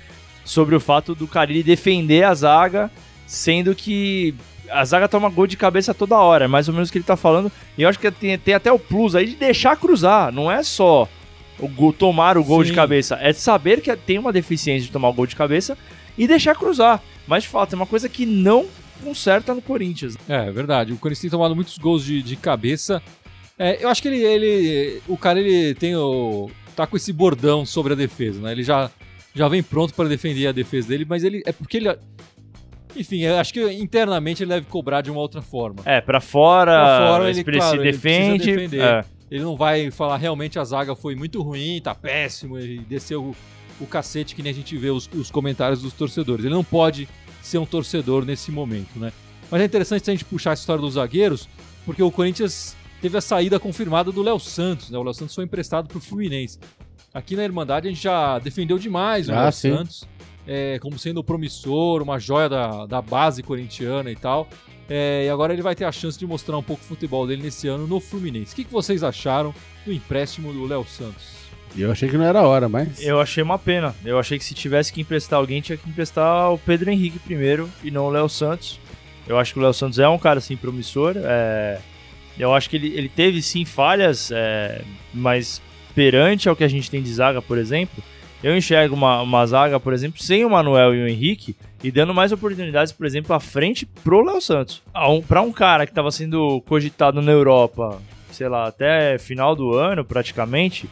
sobre 0.45 0.75
o 0.75 0.81
fato 0.81 1.15
do 1.15 1.27
Carilli 1.29 1.63
defender 1.63 2.25
a 2.25 2.35
zaga, 2.35 2.91
sendo 3.27 3.75
que 3.75 4.35
a 4.71 4.85
zaga 4.85 5.07
toma 5.09 5.29
gol 5.29 5.47
de 5.47 5.57
cabeça 5.57 5.93
toda 5.93 6.17
hora, 6.19 6.45
é 6.47 6.49
mais 6.49 6.67
ou 6.69 6.75
menos 6.75 6.89
o 6.89 6.93
que 6.93 6.99
ele 6.99 7.05
tá 7.05 7.17
falando. 7.17 7.53
E 7.77 7.83
eu 7.83 7.89
acho 7.89 7.99
que 7.99 8.11
tem, 8.11 8.39
tem 8.39 8.55
até 8.55 8.73
o 8.73 8.79
plus 8.79 9.15
aí 9.15 9.27
de 9.27 9.37
deixar 9.37 9.77
cruzar, 9.77 10.33
não 10.33 10.51
é 10.51 10.63
só 10.63 11.09
o 11.59 11.69
gol- 11.69 11.93
tomar 11.93 12.39
o 12.39 12.45
gol 12.45 12.63
Sim. 12.65 12.71
de 12.71 12.75
cabeça, 12.77 13.19
é 13.21 13.33
saber 13.33 13.81
que 13.83 13.95
tem 13.97 14.19
uma 14.19 14.33
deficiência 14.33 14.87
de 14.87 14.93
tomar 14.93 15.09
o 15.09 15.13
gol 15.13 15.27
de 15.27 15.37
cabeça 15.37 15.77
e 16.17 16.27
deixar 16.27 16.55
cruzar. 16.55 17.03
Mas 17.27 17.43
de 17.43 17.49
fato, 17.49 17.75
é 17.75 17.77
uma 17.77 17.87
coisa 17.87 18.09
que 18.09 18.25
não 18.25 18.67
conserta 19.03 19.55
no 19.55 19.63
Corinthians. 19.63 20.17
É, 20.29 20.49
é 20.49 20.51
verdade. 20.51 20.93
O 20.93 20.97
Corinthians 20.97 21.23
tem 21.23 21.31
tomado 21.31 21.55
muitos 21.55 21.77
gols 21.79 22.05
de, 22.05 22.23
de 22.23 22.37
cabeça. 22.37 23.03
É, 23.59 23.83
eu 23.85 23.89
acho 23.89 24.01
que 24.01 24.09
ele, 24.09 24.23
ele. 24.23 25.03
O 25.09 25.17
cara 25.17 25.39
ele 25.41 25.75
tem 25.75 25.95
o. 25.97 26.51
tá 26.75 26.87
com 26.87 26.97
esse 26.97 27.13
bordão 27.13 27.67
sobre 27.67 27.93
a 27.93 27.97
defesa, 27.97 28.41
né? 28.41 28.53
Ele 28.53 28.63
já, 28.63 28.91
já 29.35 29.49
vem 29.49 29.63
pronto 29.63 29.93
para 29.95 30.09
defender 30.09 30.47
a 30.47 30.53
defesa 30.53 30.89
dele, 30.89 31.05
mas 31.09 31.25
ele. 31.25 31.43
É 31.45 31.53
porque 31.53 31.77
ele. 31.77 31.95
Enfim, 32.97 33.21
eu 33.21 33.37
acho 33.39 33.53
que 33.53 33.61
internamente 33.73 34.43
ele 34.43 34.51
deve 34.51 34.67
cobrar 34.67 35.01
de 35.01 35.11
uma 35.11 35.21
outra 35.21 35.41
forma. 35.41 35.83
É, 35.85 36.01
pra 36.01 36.21
fora, 36.21 36.73
Pra 36.73 37.07
fora, 37.07 37.31
ele, 37.31 37.41
ele, 37.41 37.59
claro, 37.59 37.71
se 37.71 37.77
ele 37.83 37.93
defende. 37.93 38.47
defender. 38.53 38.81
é. 38.81 39.05
Ele 39.31 39.45
não 39.45 39.57
vai 39.57 39.93
falar 39.93 40.17
realmente 40.17 40.59
a 40.59 40.65
zaga 40.65 40.97
foi 40.97 41.15
muito 41.15 41.41
ruim, 41.41 41.81
tá 41.81 41.95
péssimo, 41.95 42.59
ele 42.59 42.81
desceu 42.89 43.23
o, 43.27 43.37
o 43.81 43.87
cacete 43.87 44.35
que 44.35 44.43
nem 44.43 44.51
a 44.51 44.55
gente 44.55 44.77
vê 44.77 44.91
os, 44.91 45.09
os 45.15 45.31
comentários 45.31 45.81
dos 45.81 45.93
torcedores. 45.93 46.45
Ele 46.45 46.53
não 46.53 46.65
pode 46.65 47.09
ser 47.43 47.59
um 47.59 47.67
torcedor 47.67 48.25
nesse 48.25 48.51
momento, 48.51 48.99
né? 48.99 49.13
Mas 49.51 49.61
é 49.63 49.65
interessante 49.65 50.11
a 50.11 50.13
gente 50.13 50.25
puxar 50.25 50.51
a 50.51 50.55
história 50.55 50.81
dos 50.81 50.95
zagueiros, 50.95 51.49
porque 51.85 52.03
o 52.03 52.11
Corinthians 52.11 52.77
teve 53.01 53.17
a 53.19 53.21
saída 53.21 53.59
confirmada 53.59 54.13
do 54.13 54.23
Léo 54.23 54.39
Santos, 54.39 54.91
né? 54.91 54.99
O 54.99 55.03
Léo 55.03 55.15
Santos 55.15 55.35
foi 55.35 55.45
emprestado 55.45 55.89
pro 55.89 56.01
Fluminense. 56.01 56.59
Aqui 57.13 57.35
na 57.35 57.43
Irmandade 57.45 57.89
a 57.89 57.91
gente 57.91 58.03
já 58.03 58.39
defendeu 58.39 58.79
demais 58.79 59.29
o 59.29 59.33
Ah, 59.33 59.43
Léo 59.45 59.53
sim. 59.53 59.75
Santos 59.77 60.09
é, 60.47 60.79
como 60.81 60.99
sendo 60.99 61.23
promissor, 61.23 62.03
uma 62.03 62.19
joia 62.19 62.49
da, 62.49 62.87
da 62.87 63.01
base 63.03 63.43
corintiana 63.43 64.11
e 64.11 64.17
tal. 64.17 64.49
É, 64.89 65.25
e 65.27 65.29
agora 65.29 65.53
ele 65.53 65.63
vai 65.63 65.75
ter 65.77 65.85
a 65.85 65.93
chance 65.93 66.19
de 66.19 66.27
mostrar 66.27 66.59
um 66.59 66.63
pouco 66.63 66.83
o 66.83 66.87
futebol 66.87 67.25
dele 67.27 67.43
nesse 67.43 67.69
ano 67.69 67.87
no 67.87 68.01
Fluminense. 68.01 68.53
O 68.53 68.57
que, 68.57 68.65
que 68.65 68.73
vocês 68.73 69.05
acharam 69.05 69.55
do 69.85 69.93
empréstimo 69.93 70.53
do 70.53 70.67
Léo 70.67 70.85
Santos? 70.89 71.40
Eu 71.77 71.91
achei 71.93 72.09
que 72.09 72.17
não 72.17 72.25
era 72.25 72.43
hora, 72.43 72.69
mas. 72.69 73.01
Eu 73.03 73.21
achei 73.21 73.43
uma 73.43 73.59
pena. 73.59 73.95
Eu 74.05 74.19
achei 74.19 74.39
que 74.39 74.45
se 74.45 74.55
tivesse 74.55 74.93
que 74.93 75.01
emprestar 75.01 75.39
alguém, 75.39 75.61
tinha 75.61 75.79
que 75.79 75.89
emprestar 75.89 76.53
o 76.53 76.59
Pedro 76.59 76.91
Henrique 76.91 77.19
primeiro 77.19 77.69
e 77.83 77.91
não 77.91 78.07
o 78.07 78.11
Léo 78.11 78.29
Santos. 78.29 78.81
Eu 79.27 79.39
acho 79.39 79.53
que 79.53 79.59
o 79.59 79.63
Léo 79.63 79.73
Santos 79.73 79.99
é 79.99 80.09
um 80.09 80.19
cara 80.19 80.39
assim 80.39 80.57
promissor. 80.57 81.15
é, 81.17 81.79
Eu 82.39 82.53
acho 82.55 82.69
que 82.69 82.77
ele, 82.77 82.89
ele 82.97 83.09
teve 83.09 83.41
sim 83.41 83.65
falhas, 83.65 84.31
é, 84.33 84.83
mas 85.15 85.63
perante 85.95 86.49
ao 86.49 86.57
que 86.57 86.65
a 86.65 86.69
gente 86.69 86.91
tem 86.91 87.03
de 87.03 87.13
zaga, 87.13 87.41
por 87.43 87.59
exemplo, 87.59 88.03
eu 88.43 88.57
enxergo 88.57 88.95
uma, 88.95 89.21
uma 89.23 89.47
zaga, 89.47 89.79
por 89.79 89.93
exemplo, 89.93 90.21
sem 90.23 90.45
o 90.45 90.51
Manuel 90.51 90.95
e 90.95 91.03
o 91.05 91.09
Henrique 91.09 91.55
e 91.85 91.91
dando 91.91 92.13
mais 92.15 92.33
oportunidades, 92.33 92.93
por 92.93 93.07
exemplo, 93.07 93.35
à 93.35 93.41
frente 93.41 93.87
pro 93.87 94.25
Léo 94.25 94.41
Santos. 94.41 94.83
A 94.93 95.09
um, 95.11 95.21
pra 95.23 95.43
um 95.43 95.53
cara 95.53 95.87
que 95.87 95.93
estava 95.93 96.11
sendo 96.11 96.61
cogitado 96.63 97.21
na 97.23 97.31
Europa, 97.33 98.01
sei 98.33 98.49
lá, 98.49 98.67
até 98.67 99.19
final 99.19 99.55
do 99.55 99.75
ano 99.75 100.05
praticamente, 100.05 100.89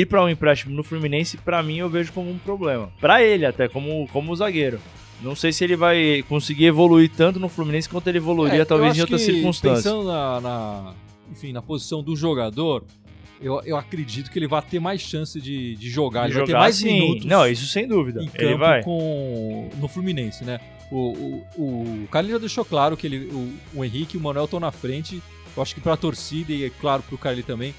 ir 0.00 0.06
para 0.06 0.24
um 0.24 0.28
empréstimo 0.28 0.74
no 0.74 0.82
Fluminense, 0.82 1.36
pra 1.36 1.62
mim 1.62 1.78
eu 1.78 1.88
vejo 1.88 2.12
como 2.12 2.30
um 2.30 2.38
problema. 2.38 2.90
Pra 3.00 3.22
ele 3.22 3.44
até, 3.46 3.68
como, 3.68 4.08
como 4.12 4.34
zagueiro. 4.34 4.80
Não 5.22 5.36
sei 5.36 5.52
se 5.52 5.62
ele 5.62 5.76
vai 5.76 6.24
conseguir 6.28 6.64
evoluir 6.66 7.08
tanto 7.16 7.38
no 7.38 7.48
Fluminense 7.48 7.88
quanto 7.88 8.08
ele 8.08 8.18
evoluiria 8.18 8.62
É, 8.62 8.64
talvez 8.64 8.96
em 8.96 9.00
outras 9.02 9.20
circunstâncias. 9.22 9.84
Pensando 9.84 10.04
na, 10.04 10.40
na- 10.40 10.94
enfim, 11.30 11.52
na 11.52 11.62
posição 11.62 12.02
do 12.02 12.16
jogador, 12.16 12.84
eu, 13.40 13.60
eu 13.64 13.76
acredito 13.76 14.30
que 14.30 14.38
ele 14.38 14.48
vai 14.48 14.60
ter 14.62 14.80
mais 14.80 15.00
chance 15.00 15.40
de, 15.40 15.76
de 15.76 15.88
jogar. 15.88 16.24
ele 16.24 16.34
vai 16.34 16.42
ter 16.44 16.50
Jogar, 16.50 16.58
mais 16.60 16.74
sim. 16.76 16.92
minutos 17.00 17.24
Não, 17.24 17.46
isso 17.46 17.66
sem 17.66 17.86
dúvida. 17.86 18.22
em 18.22 18.30
Ele 18.34 18.56
vai. 18.56 18.82
com, 18.82 19.68
no 19.78 19.86
Fluminense, 19.88 20.44
né? 20.44 20.58
O, 20.90 20.96
o, 21.56 21.62
o 22.04 22.08
Carlinhos 22.10 22.34
já 22.36 22.40
deixou 22.40 22.64
claro 22.64 22.96
que 22.96 23.06
ele, 23.06 23.18
o, 23.26 23.52
o 23.78 23.84
Henrique 23.84 24.16
e 24.16 24.18
o 24.18 24.22
Manuel 24.22 24.44
estão 24.46 24.58
na 24.60 24.70
frente. 24.72 25.22
Eu 25.56 25.62
acho 25.62 25.74
que 25.74 25.80
para 25.80 25.92
a 25.94 25.96
torcida 25.96 26.52
e, 26.52 26.64
é 26.64 26.70
claro, 26.70 27.02
para 27.02 27.14
o 27.14 27.18
Carlinhos 27.18 27.46
também, 27.46 27.74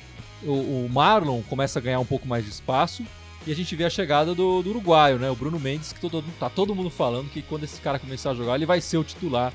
o, 0.46 0.86
o 0.86 0.90
Marlon 0.92 1.42
começa 1.44 1.80
a 1.80 1.82
ganhar 1.82 2.00
um 2.00 2.06
pouco 2.06 2.28
mais 2.28 2.44
de 2.44 2.52
espaço. 2.52 3.04
E 3.46 3.52
a 3.52 3.56
gente 3.56 3.76
vê 3.76 3.84
a 3.84 3.90
chegada 3.90 4.34
do, 4.34 4.62
do 4.62 4.70
uruguaio, 4.70 5.20
né? 5.20 5.30
O 5.30 5.36
Bruno 5.36 5.60
Mendes, 5.60 5.92
que 5.92 6.00
todo, 6.00 6.24
tá 6.40 6.50
todo 6.50 6.74
mundo 6.74 6.90
falando 6.90 7.30
que 7.30 7.42
quando 7.42 7.66
esse 7.66 7.82
cara 7.82 8.00
começar 8.00 8.32
a 8.32 8.36
jogar, 8.36 8.56
ele 8.56 8.66
vai 8.66 8.80
ser 8.80 8.98
o 8.98 9.04
titular 9.04 9.52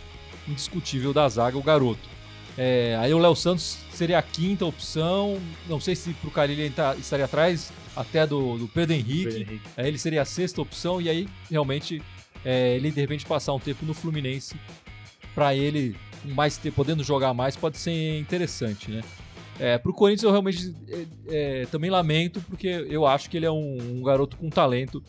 indiscutível 0.47 1.13
da 1.15 1.27
zaga, 1.29 1.57
o 1.57 1.63
garoto. 1.63 2.19
É, 2.57 2.97
aí 3.01 3.15
o 3.15 3.19
Léo 3.19 3.37
Santos 3.37 3.79
seria 3.93 4.19
a 4.19 4.23
quinta 4.23 4.67
opção. 4.67 5.41
Não 5.69 5.81
sei 5.81 5.95
se 5.95 6.13
pro 6.15 6.31
Carilli 6.31 6.69
tá- 6.71 6.97
estaria 6.97 7.25
atrás 7.25 7.73
até 7.97 8.27
do, 8.27 8.59
do 8.59 8.69
Pedro 8.69 8.95
Henrique. 8.95 9.25
Pedro 9.25 9.41
Henrique. 9.41 9.69
Aí 9.77 9.87
ele 9.87 9.99
seria 9.99 10.23
a 10.23 10.25
sexta 10.25 10.61
opção 10.61 11.01
e 11.01 11.09
aí 11.09 11.29
realmente 11.49 12.03
é, 12.45 12.75
ele 12.75 12.91
de 12.91 13.01
repente 13.01 13.25
passar 13.25 13.55
um 13.55 13.61
tempo 13.61 13.87
no 13.87 13.95
Fluminense 13.95 14.57
para 15.35 15.55
ele 15.55 15.97
mais 16.25 16.57
tempo, 16.57 16.75
podendo 16.75 17.05
jogar 17.05 17.33
mais 17.33 17.55
pode 17.57 17.79
ser 17.79 18.19
interessante, 18.19 18.91
né? 18.91 19.03
É, 19.61 19.77
pro 19.77 19.93
Corinthians 19.93 20.23
eu 20.23 20.31
realmente 20.31 20.75
é, 20.89 21.07
é, 21.63 21.67
também 21.67 21.91
lamento 21.91 22.41
porque 22.49 22.69
eu 22.89 23.07
acho 23.07 23.29
que 23.29 23.37
ele 23.37 23.47
é 23.47 23.51
um, 23.51 23.79
um 23.99 24.03
garoto 24.03 24.37
com 24.37 24.49
talento. 24.49 25.03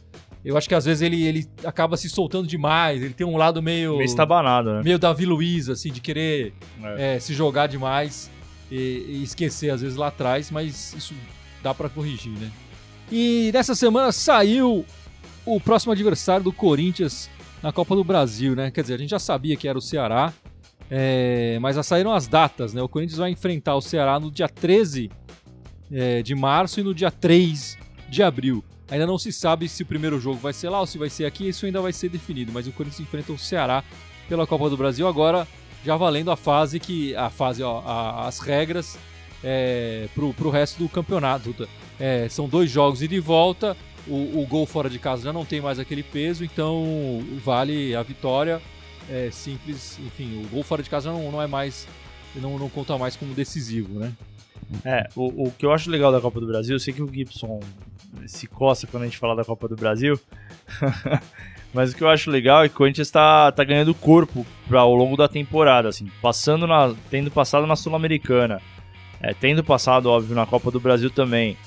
Eu 0.43 0.57
acho 0.57 0.67
que 0.69 0.73
às 0.73 0.85
vezes 0.85 1.01
ele, 1.01 1.21
ele 1.23 1.47
acaba 1.65 1.97
se 1.97 2.09
soltando 2.09 2.47
demais, 2.47 3.03
ele 3.03 3.13
tem 3.13 3.27
um 3.27 3.35
lado 3.37 3.61
meio 3.61 3.97
Meio 3.97 4.05
estabanado, 4.05 4.73
né? 4.73 4.81
meio 4.83 4.97
Davi 4.97 5.25
Luiz, 5.25 5.67
assim, 5.69 5.91
de 5.91 5.99
querer 5.99 6.53
É. 6.81 7.15
é, 7.15 7.19
se 7.19 7.33
jogar 7.33 7.67
demais 7.67 8.31
e, 8.71 8.75
e 8.75 9.23
esquecer 9.23 9.69
às 9.69 9.81
vezes 9.81 9.97
lá 9.97 10.07
atrás, 10.07 10.49
mas 10.49 10.93
isso 10.93 11.13
dá 11.61 11.73
pra 11.73 11.89
corrigir, 11.89 12.31
né? 12.39 12.49
E 13.11 13.51
nessa 13.53 13.75
semana 13.75 14.11
saiu 14.11 14.85
o 15.45 15.59
próximo 15.59 15.91
adversário 15.91 16.43
do 16.43 16.53
Corinthians 16.53 17.29
na 17.61 17.71
Copa 17.73 17.95
do 17.95 18.03
Brasil, 18.03 18.55
né? 18.55 18.71
Quer 18.71 18.81
dizer, 18.81 18.93
a 18.93 18.97
gente 18.97 19.09
já 19.09 19.19
sabia 19.19 19.57
que 19.57 19.67
era 19.67 19.77
o 19.77 19.81
Ceará, 19.81 20.31
é, 20.89 21.57
mas 21.61 21.75
já 21.75 21.83
saíram 21.83 22.11
as 22.13 22.27
datas, 22.27 22.73
né? 22.73 22.81
O 22.81 22.89
Corinthians 22.89 23.19
vai 23.19 23.29
enfrentar 23.31 23.75
o 23.75 23.81
Ceará 23.81 24.19
no 24.19 24.31
dia 24.31 24.47
13 24.49 25.11
é, 25.91 26.21
de 26.21 26.33
março 26.35 26.79
e 26.79 26.83
no 26.83 26.93
dia 26.93 27.11
3 27.11 27.77
de 28.09 28.23
abril. 28.23 28.63
Ainda 28.89 29.05
não 29.05 29.17
se 29.19 29.31
sabe 29.31 29.69
se 29.69 29.83
o 29.83 29.85
primeiro 29.85 30.19
jogo 30.19 30.37
vai 30.39 30.51
ser 30.53 30.69
lá 30.69 30.79
ou 30.79 30.87
se 30.87 30.97
vai 30.97 31.09
ser 31.09 31.25
aqui, 31.25 31.47
isso 31.47 31.65
ainda 31.65 31.79
vai 31.81 31.93
ser 31.93 32.09
definido, 32.09 32.51
mas 32.51 32.65
o 32.67 32.71
Corinthians 32.71 32.99
enfrenta 33.01 33.31
o 33.31 33.37
Ceará 33.37 33.83
pela 34.27 34.47
Copa 34.47 34.69
do 34.69 34.77
Brasil 34.77 35.07
agora 35.07 35.47
já 35.85 35.95
valendo 35.95 36.29
a 36.31 36.35
fase 36.35 36.79
que 36.79 37.15
a 37.15 37.29
fase 37.29 37.63
ó, 37.63 37.79
a- 37.85 38.27
as 38.27 38.39
regras 38.39 38.97
é, 39.43 40.07
pro, 40.13 40.33
pro 40.33 40.49
resto 40.49 40.77
do 40.79 40.89
campeonato 40.89 41.55
É, 41.99 42.27
são 42.29 42.47
dois 42.47 42.69
jogos 42.71 43.01
e 43.01 43.19
volta 43.19 43.75
o, 44.07 44.41
o 44.41 44.45
gol 44.47 44.65
fora 44.65 44.89
de 44.89 44.97
casa 44.99 45.23
já 45.23 45.33
não 45.33 45.43
tem 45.45 45.59
mais 45.61 45.79
aquele 45.79 46.01
peso 46.03 46.43
então 46.45 47.21
vale 47.43 47.93
a 47.95 48.01
vitória 48.03 48.61
é 49.09 49.29
simples 49.31 49.99
enfim 49.99 50.43
o 50.43 50.49
gol 50.49 50.63
fora 50.63 50.83
de 50.83 50.89
casa 50.89 51.11
não, 51.11 51.31
não 51.31 51.41
é 51.41 51.47
mais 51.47 51.87
não, 52.35 52.57
não 52.59 52.69
conta 52.69 52.97
mais 52.97 53.15
como 53.15 53.33
decisivo 53.33 53.99
né? 53.99 54.13
É, 54.85 55.09
o, 55.15 55.47
o 55.47 55.51
que 55.51 55.65
eu 55.65 55.71
acho 55.71 55.89
legal 55.89 56.11
da 56.11 56.21
Copa 56.21 56.39
do 56.39 56.45
Brasil, 56.45 56.75
eu 56.75 56.79
sei 56.79 56.93
que 56.93 57.01
o 57.01 57.11
Gibson 57.11 57.59
se 58.27 58.47
coça 58.47 58.85
quando 58.87 59.03
a 59.03 59.05
gente 59.05 59.17
fala 59.17 59.35
da 59.35 59.43
Copa 59.43 59.67
do 59.67 59.75
Brasil, 59.75 60.19
mas 61.73 61.91
o 61.91 61.95
que 61.95 62.03
eu 62.03 62.09
acho 62.09 62.29
legal 62.29 62.63
é 62.63 62.69
que 62.69 62.75
o 62.75 62.77
Corinthians 62.77 63.09
tá, 63.09 63.51
tá 63.51 63.63
ganhando 63.63 63.93
corpo 63.95 64.45
pra, 64.67 64.81
ao 64.81 64.93
longo 64.93 65.17
da 65.17 65.27
temporada, 65.27 65.89
assim, 65.89 66.09
passando 66.21 66.67
na, 66.67 66.93
tendo 67.09 67.31
passado 67.31 67.65
na 67.65 67.75
Sul-Americana, 67.75 68.61
é, 69.21 69.33
tendo 69.33 69.63
passado, 69.63 70.07
óbvio, 70.07 70.35
na 70.35 70.45
Copa 70.45 70.69
do 70.69 70.79
Brasil 70.79 71.09
também, 71.09 71.57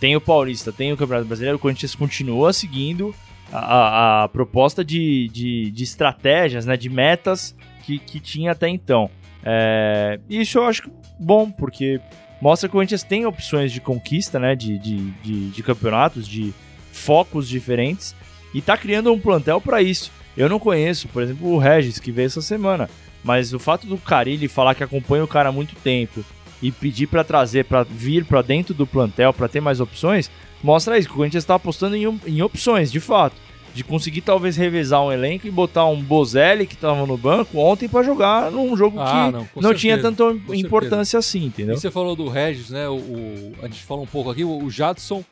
tem 0.00 0.16
o 0.16 0.20
Paulista, 0.20 0.72
tem 0.72 0.92
o 0.92 0.96
Campeonato 0.96 1.26
Brasileiro, 1.26 1.56
o 1.56 1.60
Corinthians 1.60 1.94
continua 1.94 2.52
seguindo 2.52 3.14
a, 3.52 4.24
a- 4.24 4.28
proposta 4.28 4.84
de, 4.84 5.28
de, 5.32 5.70
de 5.70 5.84
estratégias, 5.84 6.66
né, 6.66 6.76
de 6.76 6.88
metas 6.88 7.54
que, 7.84 7.98
que 7.98 8.20
tinha 8.20 8.52
até 8.52 8.68
então. 8.68 9.10
É, 9.44 10.18
isso 10.28 10.58
eu 10.58 10.64
acho 10.64 10.90
bom, 11.18 11.50
porque 11.50 12.00
mostra 12.40 12.68
que 12.68 12.72
o 12.72 12.76
Corinthians 12.78 13.02
tem 13.02 13.24
opções 13.26 13.72
de 13.72 13.80
conquista, 13.80 14.38
né? 14.38 14.54
De, 14.54 14.78
de, 14.78 15.10
de, 15.22 15.50
de 15.50 15.62
campeonatos, 15.62 16.26
de 16.28 16.52
focos 16.92 17.48
diferentes. 17.48 18.14
E 18.52 18.60
tá 18.60 18.76
criando 18.76 19.12
um 19.12 19.18
plantel 19.20 19.60
para 19.60 19.80
isso. 19.82 20.10
Eu 20.36 20.48
não 20.48 20.58
conheço, 20.58 21.08
por 21.08 21.22
exemplo, 21.22 21.48
o 21.48 21.58
Regis, 21.58 21.98
que 21.98 22.12
veio 22.12 22.26
essa 22.26 22.42
semana. 22.42 22.88
Mas 23.24 23.52
o 23.52 23.58
fato 23.58 23.86
do 23.86 23.98
Carilli 23.98 24.48
falar 24.48 24.74
que 24.74 24.84
acompanha 24.84 25.24
o 25.24 25.28
cara 25.28 25.48
há 25.48 25.52
muito 25.52 25.74
tempo 25.76 26.24
e 26.62 26.70
pedir 26.72 27.06
para 27.06 27.22
trazer, 27.24 27.64
para 27.64 27.82
vir 27.84 28.24
para 28.24 28.42
dentro 28.42 28.74
do 28.74 28.86
plantel, 28.86 29.32
para 29.32 29.48
ter 29.48 29.60
mais 29.60 29.80
opções, 29.80 30.30
mostra 30.62 30.98
isso, 30.98 31.08
que 31.08 31.14
o 31.14 31.16
Corinthians 31.18 31.44
tá 31.44 31.54
apostando 31.54 31.94
em, 31.96 32.20
em 32.26 32.42
opções, 32.42 32.90
de 32.90 33.00
fato. 33.00 33.36
De 33.74 33.84
conseguir 33.84 34.22
talvez 34.22 34.56
revezar 34.56 35.00
um 35.04 35.12
elenco 35.12 35.46
e 35.46 35.50
botar 35.52 35.84
um 35.86 36.02
Bozelli 36.02 36.66
que 36.66 36.74
tava 36.76 37.06
no 37.06 37.16
banco 37.16 37.58
ontem 37.58 37.88
para 37.88 38.02
jogar 38.02 38.50
num 38.50 38.76
jogo 38.76 38.98
Ah, 38.98 39.04
que 39.04 39.32
não, 39.32 39.38
não 39.40 39.46
certeza, 39.46 39.74
tinha 39.76 39.98
tanta 39.98 40.24
certeza. 40.32 40.56
importância 40.56 41.18
assim, 41.18 41.44
entendeu? 41.44 41.76
E 41.76 41.78
você 41.78 41.90
falou 41.90 42.16
do 42.16 42.28
Regis, 42.28 42.70
né? 42.70 42.88
O, 42.88 42.94
o- 42.96 43.52
a 43.62 43.66
gente 43.66 43.84
falou 43.84 44.02
um 44.02 44.06
pouco 44.06 44.30
aqui, 44.30 44.42
o, 44.42 44.64
o 44.64 44.68
Jadson, 44.70 45.22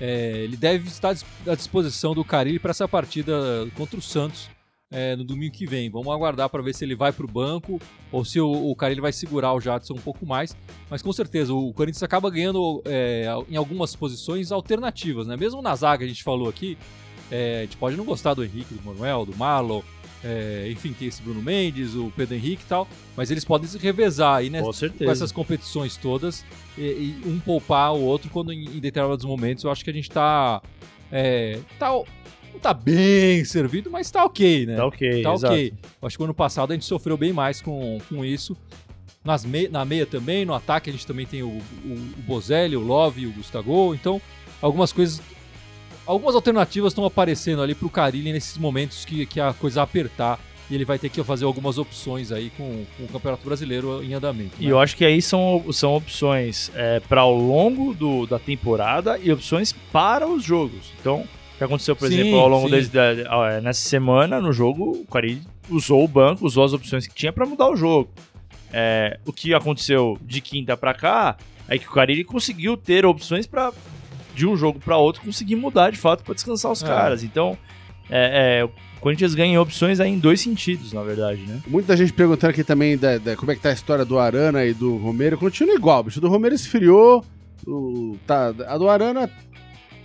é, 0.00 0.42
ele 0.44 0.56
deve 0.56 0.86
estar 0.86 1.16
à 1.48 1.54
disposição 1.56 2.14
do 2.14 2.22
Carilli 2.24 2.58
para 2.60 2.70
essa 2.70 2.86
partida 2.86 3.32
contra 3.74 3.98
o 3.98 4.02
Santos 4.02 4.48
é, 4.90 5.16
no 5.16 5.24
domingo 5.24 5.52
que 5.52 5.66
vem. 5.66 5.90
Vamos 5.90 6.12
aguardar 6.12 6.48
para 6.48 6.62
ver 6.62 6.74
se 6.74 6.84
ele 6.84 6.94
vai 6.94 7.12
para 7.12 7.24
o 7.24 7.28
banco 7.28 7.80
ou 8.12 8.24
se 8.24 8.40
o, 8.40 8.70
o 8.70 8.76
Carilli 8.76 9.00
vai 9.00 9.12
segurar 9.12 9.52
o 9.52 9.60
Jadson 9.60 9.94
um 9.94 9.98
pouco 9.98 10.24
mais. 10.24 10.56
Mas 10.88 11.02
com 11.02 11.12
certeza, 11.12 11.52
o 11.52 11.72
Corinthians 11.72 12.02
acaba 12.02 12.30
ganhando 12.30 12.82
é, 12.84 13.26
em 13.48 13.56
algumas 13.56 13.96
posições 13.96 14.52
alternativas, 14.52 15.26
né? 15.26 15.36
Mesmo 15.36 15.60
na 15.60 15.74
zaga, 15.74 16.04
a 16.04 16.08
gente 16.08 16.22
falou 16.22 16.48
aqui, 16.48 16.78
é, 17.30 17.58
a 17.58 17.62
gente 17.62 17.76
pode 17.76 17.96
não 17.96 18.04
gostar 18.04 18.34
do 18.34 18.44
Henrique, 18.44 18.74
do 18.74 18.82
Manuel, 18.84 19.26
do 19.26 19.36
Marlon, 19.36 19.82
é, 20.24 20.68
enfim, 20.70 20.92
tem 20.92 21.08
esse 21.08 21.22
Bruno 21.22 21.42
Mendes, 21.42 21.94
o 21.94 22.12
Pedro 22.16 22.34
Henrique 22.34 22.62
e 22.62 22.66
tal, 22.66 22.88
mas 23.16 23.30
eles 23.30 23.44
podem 23.44 23.68
se 23.68 23.78
revezar 23.78 24.36
aí, 24.36 24.50
né? 24.50 24.60
Com 24.60 24.72
com 25.04 25.10
essas 25.10 25.30
competições 25.30 25.96
todas 25.96 26.44
e, 26.76 26.82
e 26.82 27.22
um 27.26 27.38
poupar 27.38 27.94
o 27.94 28.02
outro 28.02 28.30
quando 28.30 28.52
em, 28.52 28.64
em 28.64 28.80
determinados 28.80 29.24
momentos 29.24 29.64
eu 29.64 29.70
acho 29.70 29.84
que 29.84 29.90
a 29.90 29.92
gente 29.92 30.10
tá 30.10 30.62
é, 31.12 31.60
tá 31.78 31.90
não 32.56 32.60
tá 32.60 32.74
bem 32.74 33.44
servido, 33.44 33.90
mas 33.90 34.10
tá 34.10 34.24
ok, 34.24 34.66
né? 34.66 34.76
Tá 34.76 34.86
ok, 34.86 35.22
Tá 35.22 35.32
exato. 35.34 35.54
ok. 35.54 35.74
Acho 36.02 36.16
que 36.16 36.22
o 36.22 36.24
ano 36.24 36.34
passado 36.34 36.70
a 36.72 36.74
gente 36.74 36.84
sofreu 36.86 37.16
bem 37.16 37.32
mais 37.32 37.60
com, 37.60 37.98
com 38.08 38.24
isso. 38.24 38.56
Nas 39.24 39.44
me, 39.44 39.68
na 39.68 39.84
meia 39.84 40.06
também, 40.06 40.44
no 40.44 40.54
ataque 40.54 40.88
a 40.88 40.92
gente 40.92 41.06
também 41.06 41.26
tem 41.26 41.42
o, 41.42 41.48
o, 41.48 41.92
o 41.92 42.22
Bozelli, 42.22 42.76
o 42.76 42.80
Love 42.80 43.22
e 43.22 43.26
o 43.26 43.32
Gustavo. 43.32 43.94
Então, 43.94 44.20
algumas 44.60 44.92
coisas. 44.92 45.20
Algumas 46.06 46.36
alternativas 46.36 46.92
estão 46.92 47.04
aparecendo 47.04 47.60
ali 47.60 47.74
pro 47.74 47.90
Carilli 47.90 48.32
nesses 48.32 48.56
momentos 48.56 49.04
que, 49.04 49.26
que 49.26 49.40
a 49.40 49.52
coisa 49.52 49.82
apertar 49.82 50.38
e 50.70 50.74
ele 50.74 50.84
vai 50.84 50.98
ter 51.00 51.08
que 51.08 51.22
fazer 51.24 51.44
algumas 51.44 51.78
opções 51.78 52.30
aí 52.30 52.50
com, 52.50 52.84
com 52.96 53.04
o 53.04 53.08
Campeonato 53.08 53.44
Brasileiro 53.44 54.02
em 54.04 54.14
andamento. 54.14 54.52
E 54.60 54.66
né? 54.66 54.70
eu 54.70 54.78
acho 54.78 54.96
que 54.96 55.04
aí 55.04 55.20
são, 55.20 55.64
são 55.72 55.96
opções 55.96 56.70
é, 56.76 57.00
para 57.00 57.22
ao 57.22 57.34
longo 57.34 57.92
do, 57.92 58.24
da 58.24 58.38
temporada 58.38 59.18
e 59.18 59.32
opções 59.32 59.72
para 59.92 60.28
os 60.28 60.44
jogos. 60.44 60.92
Então, 61.00 61.26
que 61.58 61.64
aconteceu, 61.64 61.96
por 61.96 62.08
Sim, 62.08 62.20
exemplo, 62.20 62.38
ao 62.38 62.48
longo 62.48 62.68
desse, 62.68 62.90
da, 62.90 63.10
ah, 63.28 63.60
nessa 63.60 63.80
semana 63.88 64.40
no 64.40 64.52
jogo, 64.52 64.92
o 64.92 65.06
Carille 65.06 65.42
usou 65.70 66.04
o 66.04 66.08
banco, 66.08 66.44
usou 66.46 66.64
as 66.64 66.72
opções 66.72 67.06
que 67.06 67.14
tinha 67.14 67.32
para 67.32 67.46
mudar 67.46 67.68
o 67.70 67.76
jogo. 67.76 68.10
É, 68.72 69.18
o 69.24 69.32
que 69.32 69.54
aconteceu 69.54 70.18
de 70.22 70.40
quinta 70.40 70.76
para 70.76 70.92
cá 70.92 71.36
é 71.68 71.78
que 71.78 71.86
o 71.88 71.90
Carille 71.90 72.24
conseguiu 72.24 72.76
ter 72.76 73.06
opções 73.06 73.46
para 73.46 73.72
de 74.34 74.46
um 74.46 74.56
jogo 74.56 74.78
para 74.78 74.96
outro 74.98 75.22
conseguir 75.22 75.56
mudar 75.56 75.90
de 75.90 75.96
fato 75.96 76.22
para 76.22 76.34
descansar 76.34 76.70
os 76.70 76.82
É. 76.82 76.86
caras. 76.86 77.22
Então, 77.24 77.56
é, 78.10 78.60
é, 78.60 78.64
o 78.64 78.70
Corinthians 79.00 79.34
ganha 79.34 79.60
opções 79.60 79.98
aí 79.98 80.10
em 80.10 80.18
dois 80.18 80.40
sentidos, 80.42 80.92
na 80.92 81.02
verdade, 81.02 81.40
né? 81.42 81.62
Muita 81.66 81.96
gente 81.96 82.12
perguntando 82.12 82.50
aqui 82.50 82.62
também 82.62 82.98
da, 82.98 83.16
da- 83.18 83.34
como 83.36 83.50
é 83.50 83.54
que 83.54 83.62
tá 83.62 83.70
a 83.70 83.72
história 83.72 84.04
do 84.04 84.18
Arana 84.18 84.64
e 84.64 84.74
do 84.74 84.96
Romero. 84.98 85.38
Continua 85.38 85.74
igual, 85.74 86.02
bicho. 86.02 86.20
Do 86.20 86.28
Romero 86.28 86.54
esfriou. 86.54 87.24
O, 87.66 88.16
tá, 88.26 88.48
a 88.68 88.76
do 88.78 88.88
Arana, 88.88 89.28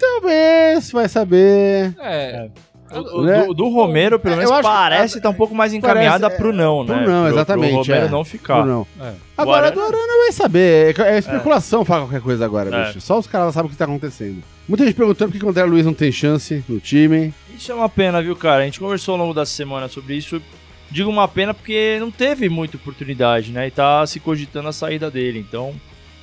talvez, 0.01 0.91
vai 0.91 1.07
saber. 1.07 1.95
É, 1.99 2.49
O- 2.93 3.19
o 3.19 3.23
Né? 3.23 3.45
do, 3.45 3.53
do 3.53 3.69
Romero, 3.69 4.19
pelo 4.19 4.33
É, 4.33 4.37
menos, 4.39 4.51
acho 4.51 4.61
parece 4.63 5.17
estar 5.17 5.29
um 5.29 5.33
pouco 5.33 5.55
mais 5.55 5.73
encaminhada 5.73 6.29
Parece, 6.29 6.41
pro 6.41 6.51
não, 6.51 6.85
pro 6.85 6.93
né? 6.97 7.05
não, 7.07 7.27
exatamente, 7.29 7.69
Pro 7.69 7.77
Romero 7.83 8.05
é. 8.05 8.09
não 8.09 8.25
ficar. 8.25 8.65
Não. 8.65 8.85
é. 8.99 9.13
Agora, 9.37 9.67
Arana- 9.67 9.75
do 9.75 9.81
Arana 9.81 10.17
vai 10.23 10.31
saber. 10.33 10.99
É, 10.99 11.03
é 11.13 11.17
especulação 11.17 11.85
falar 11.85 12.01
qualquer 12.01 12.19
coisa 12.19 12.43
agora, 12.43 12.69
É. 12.75 12.85
bicho. 12.87 12.99
Só 12.99 13.17
os 13.17 13.27
caras 13.27 13.53
sabem 13.53 13.69
o 13.69 13.71
que 13.71 13.77
tá 13.77 13.85
acontecendo. 13.85 14.43
Muita 14.67 14.83
gente 14.85 14.95
perguntando 14.95 15.31
por 15.31 15.39
que 15.39 15.45
o 15.45 15.49
André 15.49 15.63
Luiz 15.63 15.85
não 15.85 15.93
tem 15.93 16.11
chance 16.11 16.61
no 16.67 16.81
time. 16.81 17.33
Isso 17.57 17.71
é 17.71 17.75
uma 17.75 17.87
pena, 17.87 18.21
viu, 18.21 18.35
cara? 18.35 18.61
A 18.63 18.65
gente 18.65 18.79
conversou 18.81 19.13
ao 19.13 19.19
longo 19.21 19.33
da 19.33 19.45
semana 19.45 19.87
sobre 19.87 20.15
isso. 20.15 20.41
Digo 20.89 21.09
uma 21.09 21.29
pena 21.29 21.53
porque 21.53 21.95
não 22.01 22.11
teve 22.11 22.49
muita 22.49 22.75
oportunidade, 22.75 23.53
né? 23.53 23.67
E 23.67 23.71
tá 23.71 24.05
se 24.05 24.19
cogitando 24.19 24.67
a 24.67 24.73
saída 24.73 25.09
dele. 25.09 25.39
Então, 25.39 25.73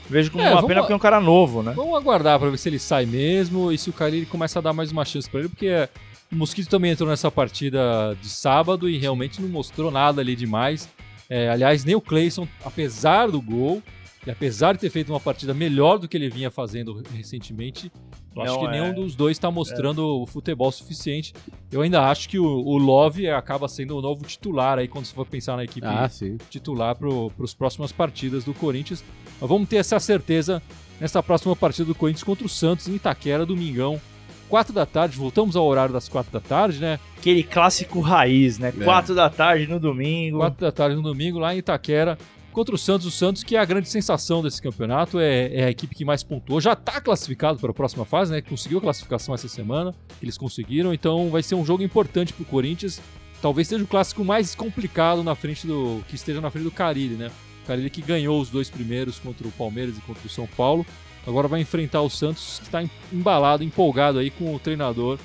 vejo 0.08 0.30
como 0.30 0.42
É, 0.42 0.46
uma 0.48 0.54
vamos 0.56 0.68
pena 0.68 0.80
lá. 0.80 0.84
porque 0.86 0.92
é 0.92 0.96
um 0.96 1.00
cara 1.00 1.20
novo, 1.20 1.62
né? 1.62 1.72
Vamos 1.74 1.94
aguardar 1.96 2.38
pra 2.38 2.50
ver 2.50 2.56
se 2.58 2.68
ele 2.68 2.78
sai 2.78 3.06
mesmo 3.06 3.70
e 3.72 3.78
se 3.78 3.90
o 3.90 3.92
Carille 3.92 4.26
começa 4.26 4.58
a 4.58 4.62
dar 4.62 4.72
mais 4.72 4.90
uma 4.92 5.04
chance 5.04 5.28
pra 5.28 5.40
ele, 5.40 5.48
porque 5.48 5.88
o 6.32 6.36
Mosquito 6.36 6.68
também 6.68 6.90
entrou 6.92 7.08
nessa 7.08 7.30
partida 7.30 8.16
de 8.20 8.28
sábado 8.28 8.88
e 8.88 8.98
realmente 8.98 9.40
não 9.40 9.48
mostrou 9.48 9.90
nada 9.90 10.20
ali 10.20 10.34
demais. 10.36 10.88
É, 11.30 11.50
aliás, 11.50 11.84
nem 11.84 11.94
o 11.94 12.00
Clayson, 12.00 12.48
apesar 12.64 13.30
do 13.30 13.40
gol 13.40 13.82
e 14.26 14.30
apesar 14.30 14.72
de 14.72 14.78
ter 14.80 14.90
feito 14.90 15.10
uma 15.12 15.20
partida 15.20 15.52
melhor 15.54 15.98
do 15.98 16.08
que 16.08 16.16
ele 16.16 16.28
vinha 16.28 16.50
fazendo 16.50 17.02
recentemente, 17.14 17.90
eu 18.34 18.42
acho 18.42 18.52
Não, 18.54 18.60
que 18.60 18.66
é. 18.66 18.70
nenhum 18.80 18.94
dos 18.94 19.14
dois 19.14 19.36
está 19.36 19.50
mostrando 19.50 20.04
o 20.22 20.26
futebol 20.26 20.70
suficiente. 20.72 21.32
Eu 21.72 21.82
ainda 21.82 22.02
acho 22.08 22.28
que 22.28 22.38
o, 22.38 22.44
o 22.44 22.76
Love 22.78 23.28
acaba 23.30 23.68
sendo 23.68 23.96
o 23.96 24.00
novo 24.02 24.24
titular 24.24 24.78
aí 24.78 24.86
quando 24.88 25.04
você 25.06 25.14
for 25.14 25.26
pensar 25.26 25.56
na 25.56 25.64
equipe 25.64 25.86
Ah, 25.86 26.08
titular 26.50 26.94
para 26.96 27.08
as 27.42 27.52
próximas 27.54 27.90
partidas 27.92 28.44
do 28.44 28.54
Corinthians. 28.54 29.02
Mas 29.40 29.48
vamos 29.48 29.68
ter 29.68 29.76
essa 29.76 29.98
certeza 30.00 30.62
nessa 31.00 31.22
próxima 31.22 31.54
partida 31.54 31.86
do 31.86 31.94
Corinthians 31.94 32.24
contra 32.24 32.46
o 32.46 32.48
Santos 32.48 32.88
em 32.88 32.94
Itaquera, 32.94 33.46
domingão, 33.46 34.00
4 34.48 34.72
da 34.72 34.86
tarde. 34.86 35.16
Voltamos 35.16 35.56
ao 35.56 35.66
horário 35.66 35.92
das 35.92 36.08
4 36.08 36.32
da 36.32 36.40
tarde, 36.40 36.80
né? 36.80 36.98
Aquele 37.16 37.42
clássico 37.42 38.00
raiz, 38.00 38.58
né? 38.58 38.72
É. 38.80 38.84
Quatro 38.84 39.14
da 39.14 39.28
tarde 39.28 39.66
no 39.66 39.78
domingo. 39.78 40.38
4 40.38 40.60
da 40.60 40.72
tarde 40.72 40.96
no 40.96 41.02
domingo, 41.02 41.38
lá 41.38 41.54
em 41.54 41.58
Itaquera, 41.58 42.18
contra 42.52 42.74
o 42.74 42.78
Santos. 42.78 43.06
O 43.06 43.10
Santos, 43.10 43.42
que 43.42 43.56
é 43.56 43.58
a 43.58 43.64
grande 43.64 43.88
sensação 43.88 44.42
desse 44.42 44.60
campeonato, 44.60 45.20
é, 45.20 45.54
é 45.54 45.64
a 45.64 45.70
equipe 45.70 45.94
que 45.94 46.04
mais 46.04 46.22
pontuou. 46.22 46.60
Já 46.60 46.72
está 46.72 47.00
classificado 47.00 47.58
para 47.58 47.70
a 47.70 47.74
próxima 47.74 48.04
fase, 48.04 48.32
né? 48.32 48.40
Conseguiu 48.40 48.78
a 48.78 48.80
classificação 48.80 49.34
essa 49.34 49.48
semana, 49.48 49.94
eles 50.22 50.38
conseguiram. 50.38 50.92
Então 50.92 51.30
vai 51.30 51.42
ser 51.42 51.54
um 51.54 51.64
jogo 51.64 51.82
importante 51.82 52.32
para 52.32 52.42
o 52.42 52.46
Corinthians. 52.46 53.00
Talvez 53.40 53.68
seja 53.68 53.84
o 53.84 53.86
clássico 53.86 54.24
mais 54.24 54.54
complicado 54.54 55.22
na 55.22 55.34
frente 55.34 55.66
do. 55.66 56.02
que 56.08 56.16
esteja 56.16 56.40
na 56.40 56.50
frente 56.50 56.64
do 56.64 56.72
Carilli, 56.72 57.14
né? 57.14 57.30
O 57.68 57.70
Carilli 57.70 57.90
que 57.90 58.00
ganhou 58.00 58.40
os 58.40 58.48
dois 58.48 58.70
primeiros 58.70 59.18
contra 59.18 59.46
o 59.46 59.52
Palmeiras 59.52 59.98
e 59.98 60.00
contra 60.00 60.26
o 60.26 60.30
São 60.30 60.46
Paulo. 60.46 60.86
Agora 61.26 61.46
vai 61.46 61.60
enfrentar 61.60 62.00
o 62.00 62.08
Santos, 62.08 62.60
que 62.60 62.64
está 62.64 62.82
embalado, 63.12 63.62
empolgado 63.62 64.18
aí 64.18 64.30
com 64.30 64.54
o 64.54 64.58
treinador, 64.58 65.18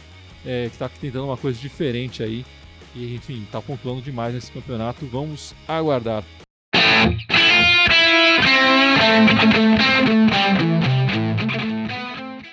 é, 0.46 0.66
que 0.66 0.74
está 0.74 0.90
tentando 0.90 1.24
uma 1.24 1.38
coisa 1.38 1.58
diferente 1.58 2.22
aí. 2.22 2.46
E, 2.94 3.16
enfim, 3.16 3.48
tá 3.50 3.62
pontuando 3.62 4.02
demais 4.02 4.34
nesse 4.34 4.52
campeonato. 4.52 5.06
Vamos 5.06 5.56
aguardar. 5.66 6.22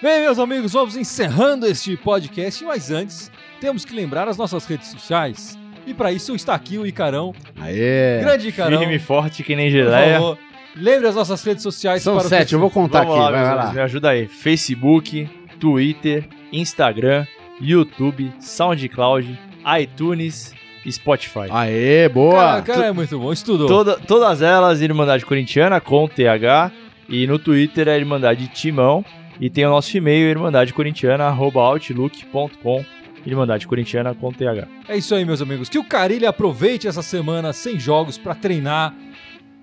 Bem, 0.01 0.21
meus 0.21 0.39
amigos, 0.39 0.73
vamos 0.73 0.97
encerrando 0.97 1.67
este 1.67 1.97
podcast, 1.97 2.63
mas 2.63 2.93
antes 2.93 3.29
temos 3.61 3.85
que 3.85 3.93
lembrar 3.93 4.29
as 4.29 4.37
nossas 4.37 4.65
redes 4.67 4.87
sociais. 4.87 5.59
E 5.87 5.95
para 5.95 6.13
isso 6.13 6.35
está 6.35 6.55
aqui 6.55 6.77
o 6.79 6.87
Icarão, 6.87 7.35
Aê. 7.61 8.21
grande 8.21 8.49
Icarão. 8.49 8.79
Firme 8.79 8.95
e 8.97 8.99
forte 8.99 9.43
que 9.43 9.57
nem 9.57 9.67
Por 9.67 9.73
geleia. 9.73 10.15
favor, 10.15 10.39
lembre 10.77 11.09
as 11.09 11.15
nossas 11.15 11.43
redes 11.43 11.63
sociais 11.63 12.03
São 12.03 12.17
para 12.17 12.27
o 12.27 12.29
sete, 12.29 12.53
eu 12.53 12.61
vou 12.61 12.71
contar 12.71 13.05
Vamos 13.05 13.25
aqui. 13.25 13.33
lá, 13.33 13.45
vai, 13.45 13.55
lá. 13.67 13.73
me 13.73 13.81
ajuda 13.81 14.11
aí. 14.11 14.27
Facebook, 14.29 15.29
Twitter, 15.59 16.25
Instagram, 16.53 17.27
YouTube, 17.61 18.31
SoundCloud, 18.41 19.39
iTunes 19.81 20.55
e 20.87 20.93
Spotify. 20.93 21.49
Aê, 21.51 22.09
boa. 22.09 22.35
Cara, 22.41 22.63
cara 22.63 22.87
é 22.87 22.93
muito 22.93 23.19
bom, 23.19 23.33
estudou. 23.33 23.67
Toda- 23.67 23.99
todas 23.99 24.41
elas 24.43 24.81
Irmandade 24.81 25.27
Corintiana 25.27 25.81
com 25.81 26.07
TH 26.09 26.71
e 27.09 27.27
no 27.27 27.37
Twitter 27.39 27.89
é 27.89 27.97
Irmandade 27.99 28.47
Timão 28.49 29.05
e 29.41 29.51
tem 29.51 29.67
o 29.67 29.71
nosso 29.71 29.97
e-mail 29.97 30.29
irmandadecorintiana@outlook.com 30.29 32.85
Irmandade 33.27 33.67
Corintiana 33.67 34.15
com 34.15 34.33
TH. 34.33 34.67
É 34.89 34.97
isso 34.97 35.15
aí, 35.15 35.25
meus 35.25 35.43
amigos. 35.43 35.69
Que 35.69 35.79
o 35.79 35.85
Carilli 35.85 36.27
aproveite 36.27 36.89
essa 36.89 37.03
semana 37.03 37.53
sem 37.53 37.79
jogos 37.79 38.17
para 38.19 38.35
treinar, 38.35 38.95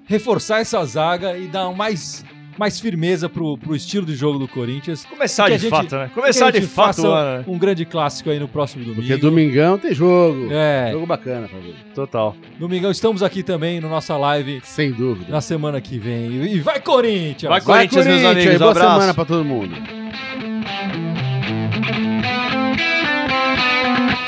reforçar 0.06 0.60
essa 0.62 0.84
zaga 0.86 1.38
e 1.38 1.48
dar 1.48 1.72
mais, 1.72 2.24
mais 2.58 2.80
firmeza 2.80 3.28
pro, 3.28 3.58
pro 3.58 3.76
estilo 3.76 4.06
de 4.06 4.16
jogo 4.16 4.38
do 4.40 4.48
Corinthians. 4.48 5.06
Começar 5.06 5.50
de 5.50 5.58
gente- 5.58 5.70
fato, 5.70 5.96
né? 5.96 6.10
Começar 6.14 6.52
de 6.52 6.62
fato 6.62 6.96
faça 6.98 7.08
o 7.10 7.12
ano, 7.12 7.38
né? 7.40 7.46
Um 7.48 7.58
grande 7.58 7.84
clássico 7.84 8.30
aí 8.30 8.40
no 8.40 8.48
próximo 8.48 8.84
domingo. 8.86 9.02
Porque 9.02 9.18
domingão 9.18 9.78
tem 9.78 9.94
jogo. 9.94 10.48
É, 10.52 10.90
Jogo 10.92 11.06
bacana 11.06 11.48
ver. 11.48 11.76
Total. 11.94 12.36
domingão 12.60 12.92
estamos 12.92 13.22
aqui 13.24 13.42
também 13.44 13.80
no 13.82 13.90
nossa 13.90 14.16
live 14.18 14.62
Sem 14.64 14.92
dúvida. 14.92 15.32
na 15.32 15.42
semana 15.42 15.82
que 15.82 15.98
vem. 15.98 16.32
E 16.46 16.60
vai 16.60 16.80
Corinthians! 16.80 17.50
Vai, 17.50 17.62
Corinthians, 17.62 18.06
meus 18.06 18.24
amigos, 18.24 18.58
boa 18.60 18.72
abraço. 18.72 18.94
semana 18.94 19.14
pra 19.14 19.26
todo 19.26 19.44
mundo. 19.44 19.76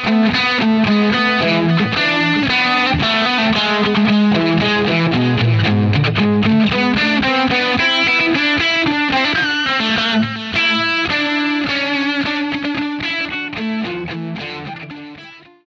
Thank 0.09 0.33
you. 3.99 4.08